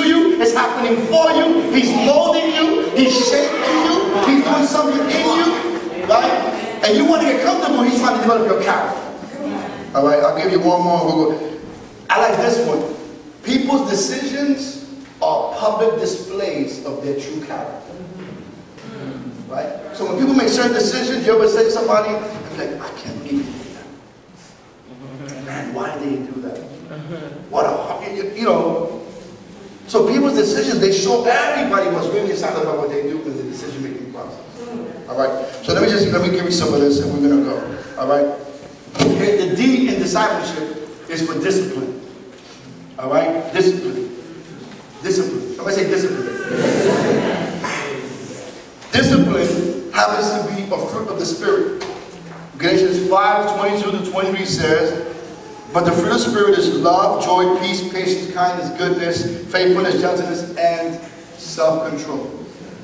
you, 0.54 0.60
happening 0.60 1.06
for 1.08 1.32
you. 1.32 1.72
He's 1.72 1.90
molding 2.06 2.54
you, 2.54 2.90
he's 2.92 3.14
shaping 3.30 3.60
you, 3.86 4.16
he's 4.26 4.44
doing 4.44 4.66
something 4.66 5.02
in 5.10 5.26
you, 5.38 6.06
right? 6.06 6.80
And 6.86 6.98
you 6.98 7.06
want 7.06 7.22
to 7.24 7.28
get 7.28 7.44
comfortable, 7.44 7.84
he's 7.84 8.00
trying 8.00 8.16
to 8.16 8.22
develop 8.22 8.48
your 8.48 8.62
character. 8.64 9.00
All 9.96 10.06
right, 10.06 10.20
I'll 10.24 10.38
give 10.38 10.52
you 10.52 10.60
one 10.60 10.82
more. 10.84 11.06
We'll. 11.06 11.60
I 12.10 12.30
like 12.30 12.38
this 12.38 12.68
one. 12.68 12.96
People's 13.44 13.90
decisions 13.90 15.04
are 15.22 15.54
public 15.56 16.00
displays 16.00 16.86
of 16.86 17.04
their 17.04 17.20
true 17.20 17.44
character. 17.46 17.94
Right? 19.48 19.96
So 19.96 20.08
when 20.08 20.20
people 20.20 20.34
make 20.34 20.50
certain 20.50 20.74
decisions, 20.74 21.26
you 21.26 21.36
ever 21.36 21.48
say 21.48 21.64
to 21.66 21.72
somebody, 21.72 22.12
like, 22.58 22.80
I 22.82 22.90
can't 23.00 23.18
believe 23.20 23.34
you 23.34 23.44
did 23.44 23.78
that. 25.30 25.46
Man, 25.46 25.74
why 25.74 25.98
did 26.00 26.04
they 26.04 26.32
do 26.32 26.42
that? 26.42 26.58
What 27.50 27.66
a, 27.66 28.16
you, 28.16 28.32
you 28.32 28.46
know. 28.46 29.03
So 29.94 30.12
people's 30.12 30.34
decisions, 30.34 30.80
they 30.80 30.92
show 30.92 31.24
everybody 31.24 31.88
what's 31.92 32.08
really 32.08 32.32
inside 32.32 32.60
about 32.60 32.80
what 32.80 32.90
they 32.90 33.04
do 33.04 33.22
in 33.22 33.38
the 33.38 33.44
decision-making 33.44 34.12
process. 34.12 34.68
All 35.08 35.16
right? 35.16 35.48
So 35.64 35.72
let 35.72 35.84
me 35.84 35.88
just, 35.88 36.08
let 36.08 36.28
me 36.28 36.36
give 36.36 36.46
you 36.46 36.52
some 36.52 36.74
of 36.74 36.82
this 36.82 37.00
and 37.00 37.14
we're 37.14 37.30
to 37.30 37.44
go. 37.44 38.02
All 38.02 38.08
right? 38.08 38.26
The 38.98 39.54
D 39.56 39.94
in 39.94 40.02
discipleship 40.02 40.90
is 41.12 41.22
for 41.24 41.40
discipline. 41.40 42.02
All 42.98 43.12
right? 43.12 43.54
Discipline. 43.54 44.18
Discipline. 45.04 45.56
Somebody 45.58 45.76
say 45.76 45.88
discipline. 45.88 46.26
Discipline 48.92 49.92
happens 49.92 50.32
to 50.32 50.56
be 50.56 50.74
a 50.74 50.88
fruit 50.88 51.08
of 51.08 51.20
the 51.20 51.26
Spirit. 51.28 51.86
Galatians 52.58 53.08
5 53.08 53.60
22 53.60 54.06
to 54.06 54.12
23 54.12 54.44
says, 54.44 55.13
But 55.74 55.86
the 55.86 55.92
fruit 55.92 56.12
of 56.12 56.14
the 56.14 56.20
Spirit 56.20 56.60
is 56.60 56.76
love, 56.76 57.24
joy, 57.24 57.60
peace, 57.60 57.92
patience, 57.92 58.32
kindness, 58.32 58.70
goodness, 58.78 59.52
faithfulness, 59.52 60.00
gentleness, 60.00 60.56
and 60.56 61.02
self 61.40 61.90
control. 61.90 62.30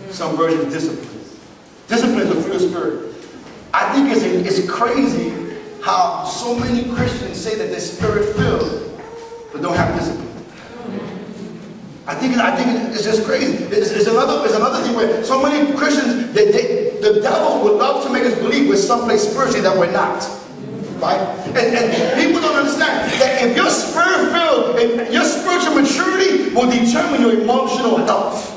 Some 0.10 0.36
versions, 0.36 0.74
discipline. 0.74 1.08
Discipline 1.88 2.22
is 2.22 2.29
the 2.29 2.41
fruit 2.41 2.55
of 2.55 2.62
the 2.62 2.69
Spirit. 2.69 3.15
I 3.75 3.93
think 3.93 4.10
it's, 4.10 4.24
it's 4.24 4.69
crazy 4.69 5.55
how 5.84 6.25
so 6.25 6.58
many 6.58 6.91
Christians 6.96 7.39
say 7.39 7.55
that 7.55 7.69
they're 7.69 7.79
spirit 7.79 8.36
filled, 8.36 9.00
but 9.53 9.62
don't 9.62 9.75
have 9.75 9.96
discipline. 9.96 10.27
I 12.08 12.15
think, 12.15 12.38
I 12.38 12.55
think 12.55 12.91
it's 12.91 13.03
just 13.03 13.24
crazy. 13.24 13.65
It's, 13.65 13.91
it's, 13.91 14.08
another, 14.08 14.43
it's 14.43 14.55
another 14.55 14.84
thing 14.84 14.96
where 14.96 15.24
so 15.24 15.43
many 15.43 15.77
Christians, 15.77 16.34
they, 16.34 16.51
they, 16.51 16.98
the 17.01 17.22
devil 17.22 17.63
would 17.63 17.74
love 17.74 18.03
to 18.05 18.12
make 18.12 18.24
us 18.24 18.34
believe 18.39 18.67
we're 18.67 18.78
someplace 18.78 19.30
spiritually 19.30 19.62
that 19.62 19.78
we're 19.78 19.91
not. 19.91 20.38
Right? 20.99 21.19
And, 21.55 21.57
and 21.57 22.21
people 22.21 22.41
don't 22.41 22.57
understand 22.57 23.12
that 23.21 23.41
if 23.41 23.55
you're 23.55 23.69
spirit 23.69 24.31
filled, 24.35 25.13
your 25.13 25.23
spiritual 25.23 25.75
maturity 25.75 26.53
will 26.53 26.69
determine 26.69 27.21
your 27.21 27.41
emotional 27.41 27.97
health. 28.05 28.55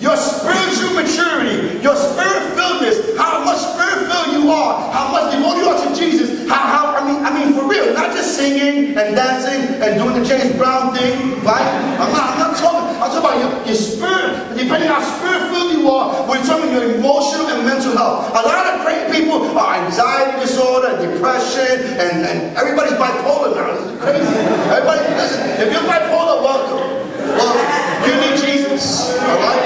Your 0.00 0.16
spiritual 0.16 0.94
maturity, 0.94 1.82
your 1.82 1.96
spirit 1.96 2.54
filledness, 2.54 3.18
how 3.18 3.44
much 3.44 3.58
spirit 3.58 4.06
filled 4.06 4.30
you 4.40 4.48
are, 4.48 4.92
how 4.92 5.10
much 5.10 5.34
devoted 5.34 5.58
you 5.58 5.68
are 5.68 5.78
to 5.82 5.90
Jesus, 5.98 6.48
how, 6.48 6.54
how 6.54 6.94
I 6.94 7.02
mean, 7.04 7.18
I 7.26 7.30
mean 7.34 7.52
for 7.52 7.68
real, 7.68 7.92
not 7.94 8.14
just 8.14 8.36
singing 8.36 8.96
and 8.96 9.16
dancing 9.16 9.82
and 9.82 9.98
doing 9.98 10.22
the 10.22 10.24
James 10.24 10.54
Brown 10.56 10.94
thing, 10.94 11.42
right? 11.42 11.66
I'm 11.98 12.12
not, 12.14 12.30
I'm 12.30 12.38
not 12.38 12.56
talking, 12.56 12.94
I'm 13.02 13.10
talking 13.10 13.18
about 13.18 13.38
your, 13.42 13.66
your 13.66 13.74
spirit, 13.74 14.54
depending 14.56 14.88
on 14.88 15.02
how 15.02 15.18
spirit 15.18 15.50
filled 15.50 15.72
you 15.74 15.90
are, 15.90 16.26
will 16.30 16.40
determine 16.40 16.70
your 16.72 16.94
emotional 16.94 17.48
and 17.48 17.66
mental 17.66 17.96
health. 17.96 18.30
A 18.30 18.42
lot 18.46 18.70
of 18.70 18.86
great 18.86 19.10
people 19.10 19.58
are 19.58 19.82
anxiety 19.82 20.38
disorder, 20.38 20.94
depression, 21.18 21.98
and, 21.98 22.22
and 22.22 22.38
everybody's 22.56 22.94
bipolar 22.94 23.50
now. 23.50 23.74
This 23.74 23.90
is 23.90 23.98
crazy. 23.98 24.34
Everybody, 24.70 25.02
listen, 25.18 25.42
if 25.58 25.66
you're 25.74 25.82
bipolar, 25.82 26.46
welcome. 26.46 26.78
Well, 27.34 27.58
you 28.06 28.14
need 28.22 28.38
Jesus, 28.38 29.18
all 29.18 29.42
right? 29.42 29.58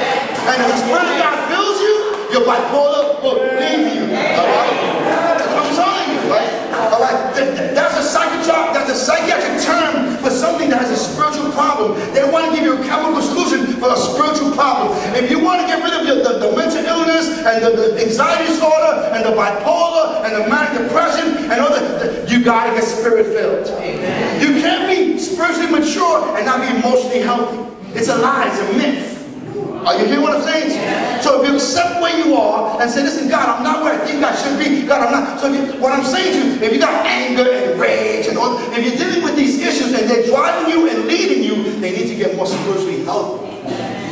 And 0.49 0.57
if 0.65 0.69
the 0.73 0.79
Spirit 0.81 1.13
of 1.13 1.17
God 1.21 1.37
fills 1.53 1.79
you, 1.85 1.97
your 2.33 2.45
bipolar 2.49 3.21
will 3.21 3.37
leave 3.61 3.85
you. 3.93 4.05
All 4.17 4.49
right? 4.49 4.77
That's 5.13 5.45
what 5.45 5.61
I'm 5.61 5.71
telling 5.77 6.09
you, 6.09 6.21
right? 6.33 6.53
All 6.89 7.01
right? 7.05 7.21
That's 7.77 8.01
a 8.01 8.03
psychiatric, 8.03 8.73
that's 8.73 8.91
a 8.91 8.97
psychiatric 8.97 9.61
term 9.61 9.92
something 10.63 10.79
that 10.79 10.87
has 10.87 10.95
a 10.95 11.13
spiritual 11.13 11.51
problem. 11.53 11.99
They 12.15 12.23
want 12.31 12.47
to 12.47 12.53
give 12.55 12.65
you 12.65 12.79
a 12.79 12.85
chemical 12.85 13.23
solution 13.23 13.67
for 13.81 13.91
a 13.93 13.97
spiritual 13.97 14.53
problem. 14.53 14.95
If 15.15 15.31
you 15.31 15.43
want 15.43 15.61
to 15.63 15.67
get 15.67 15.83
rid 15.83 15.93
of 15.95 16.07
your, 16.07 16.23
the, 16.23 16.39
the 16.39 16.57
mental 16.57 16.85
illness 16.85 17.29
and 17.43 17.65
the, 17.65 17.71
the 17.71 18.05
anxiety 18.05 18.47
disorder 18.47 19.11
and 19.13 19.25
the 19.25 19.35
bipolar 19.35 20.23
and 20.25 20.33
the 20.37 20.49
manic 20.49 20.79
depression 20.79 21.51
and 21.51 21.61
all 21.61 21.71
that, 21.71 22.31
you 22.31 22.45
got 22.45 22.71
to 22.71 22.75
get 22.75 22.85
spirit 22.85 23.27
filled. 23.27 23.67
You 24.41 24.61
can't 24.63 24.87
be 24.87 25.19
spiritually 25.19 25.71
mature 25.71 26.37
and 26.37 26.47
not 26.47 26.61
be 26.61 26.69
emotionally 26.79 27.21
healthy. 27.21 27.59
It's 27.95 28.09
a 28.09 28.17
lie, 28.17 28.49
it's 28.49 28.61
a 28.61 28.79
myth. 28.79 29.12
Are 29.87 29.99
you 29.99 30.07
hearing 30.07 30.23
what 30.23 30.37
I'm 30.37 30.43
saying? 30.43 31.23
So 31.23 31.43
if 31.43 31.49
you 31.49 31.55
accept 31.57 32.01
where 32.01 32.17
you 32.17 32.35
are 32.35 32.81
and 32.81 32.91
say, 32.91 33.03
listen, 33.03 33.29
God, 33.29 33.49
I'm 33.49 33.63
not 33.63 33.83
where 33.83 34.01
I 34.01 34.07
think 34.07 34.23
I 34.23 34.35
should 34.35 34.59
be. 34.59 34.87
God, 34.87 35.07
I'm 35.07 35.13
not. 35.13 35.41
So 35.41 35.53
you, 35.53 35.81
what 35.81 35.93
I'm 35.93 36.05
saying 36.05 36.33
to 36.33 36.49
you, 36.49 36.63
if 36.63 36.73
you 36.73 36.79
got 36.79 37.05
anger 37.05 37.51
and 37.51 37.81
rage 37.81 38.27
and 38.27 38.39
all, 38.39 38.59
if 38.73 38.79
you're 38.79 38.97
dealing 38.97 39.25
with 39.25 39.37
these 39.37 39.61
issues 39.61 39.93
and 39.93 40.09
they're 40.09 40.27
driving 40.27 40.73
you 40.73 40.89
and 40.89 41.07
leading 41.07 41.43
you, 41.43 41.81
they 41.81 41.91
need 41.91 42.09
to 42.09 42.15
get 42.15 42.37
more 42.37 42.47
spiritually 42.47 43.05
healthy. 43.05 43.51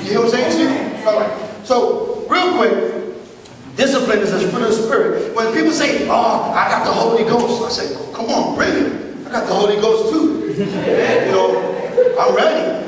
You 0.04 0.10
hear 0.10 0.18
what 0.20 0.24
I'm 0.26 0.30
saying 0.30 0.52
to 0.52 0.62
you? 0.62 1.06
All 1.06 1.20
right. 1.20 1.66
So 1.66 2.26
real 2.28 2.56
quick, 2.56 3.76
discipline 3.76 4.18
is 4.18 4.32
a 4.32 4.40
fruit 4.50 4.62
of 4.62 4.68
the 4.68 4.74
spirit. 4.74 5.36
When 5.36 5.52
people 5.54 5.72
say, 5.72 6.08
oh, 6.08 6.52
I 6.52 6.68
got 6.68 6.84
the 6.84 6.92
Holy 6.92 7.24
Ghost, 7.24 7.80
I 7.80 7.84
say, 7.84 8.12
come 8.12 8.26
on, 8.26 8.56
bring 8.56 8.70
it. 8.70 9.26
I 9.28 9.30
got 9.30 9.46
the 9.46 9.54
Holy 9.54 9.76
Ghost 9.76 10.12
too. 10.12 10.52
you 10.58 11.32
know, 11.32 12.16
I'm 12.18 12.34
ready. 12.34 12.79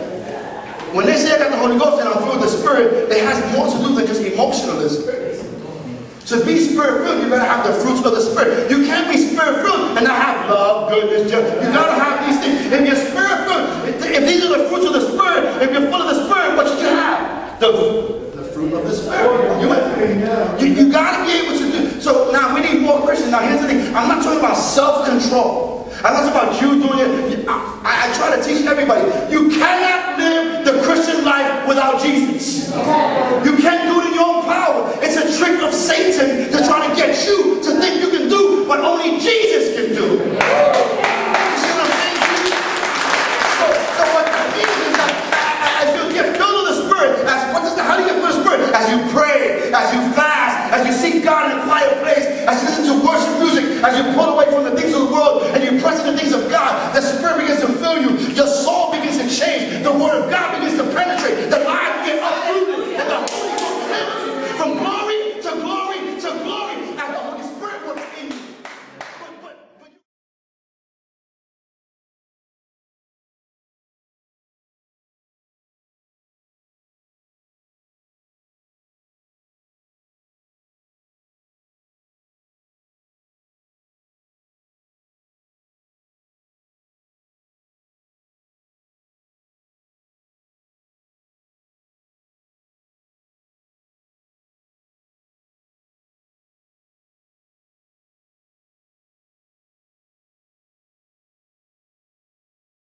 When 0.92 1.06
they 1.06 1.16
say 1.16 1.32
I 1.34 1.38
got 1.38 1.50
the 1.50 1.56
Holy 1.56 1.78
Ghost 1.78 2.00
and 2.00 2.08
I'm 2.08 2.20
filled 2.22 2.40
with 2.40 2.50
the 2.50 2.56
Spirit, 2.58 3.10
it 3.10 3.24
has 3.24 3.40
more 3.56 3.64
to 3.64 3.78
do 3.80 3.94
than 3.96 4.06
just 4.06 4.20
emotionalism. 4.20 5.22
To 6.26 6.44
be 6.46 6.56
spirit 6.60 7.02
filled, 7.02 7.24
you 7.24 7.28
gotta 7.28 7.44
have 7.44 7.66
the 7.66 7.74
fruits 7.82 8.04
of 8.06 8.12
the 8.12 8.20
Spirit. 8.20 8.70
You 8.70 8.86
can't 8.86 9.10
be 9.10 9.18
spirit 9.18 9.60
filled 9.64 9.98
and 9.98 10.06
not 10.06 10.16
have 10.16 10.48
love, 10.48 10.88
goodness, 10.88 11.30
joy. 11.30 11.40
You 11.40 11.72
gotta 11.72 11.98
have 11.98 12.24
these 12.24 12.38
things. 12.40 12.72
If 12.72 12.86
you're 12.86 12.96
spirit 13.10 13.42
filled, 13.48 13.88
if 14.04 14.22
these 14.28 14.44
are 14.44 14.56
the 14.56 14.68
fruits 14.68 14.86
of 14.86 14.92
the 14.92 15.12
Spirit, 15.12 15.62
if 15.62 15.72
you're 15.72 15.90
full 15.90 16.00
of 16.00 16.14
the 16.14 16.24
Spirit, 16.24 16.56
what 16.56 16.68
should 16.68 16.78
you 16.78 16.94
have? 16.94 17.58
The, 17.58 18.32
the 18.36 18.44
fruit 18.54 18.72
of 18.72 18.84
the 18.84 18.94
Spirit. 18.94 19.60
You, 19.60 20.68
you, 20.68 20.74
you 20.74 20.92
gotta 20.92 21.24
be 21.26 21.32
able 21.42 21.58
to 21.58 21.72
do. 21.72 22.00
So 22.00 22.30
now 22.30 22.54
we 22.54 22.60
need 22.60 22.82
more 22.82 23.02
Christians. 23.02 23.32
Now 23.32 23.40
here's 23.40 23.60
the 23.60 23.66
thing. 23.66 23.94
I'm 23.94 24.08
not 24.08 24.22
talking 24.22 24.38
about 24.38 24.54
self-control. 24.54 25.72
I'm 26.04 26.14
not 26.14 26.32
talking 26.32 26.50
about 26.50 26.62
you 26.62 26.68
doing 26.82 26.98
it. 26.98 27.48
I, 27.48 28.10
I, 28.10 28.16
try 28.16 28.34
to 28.34 28.42
teach 28.42 28.66
everybody. 28.66 29.02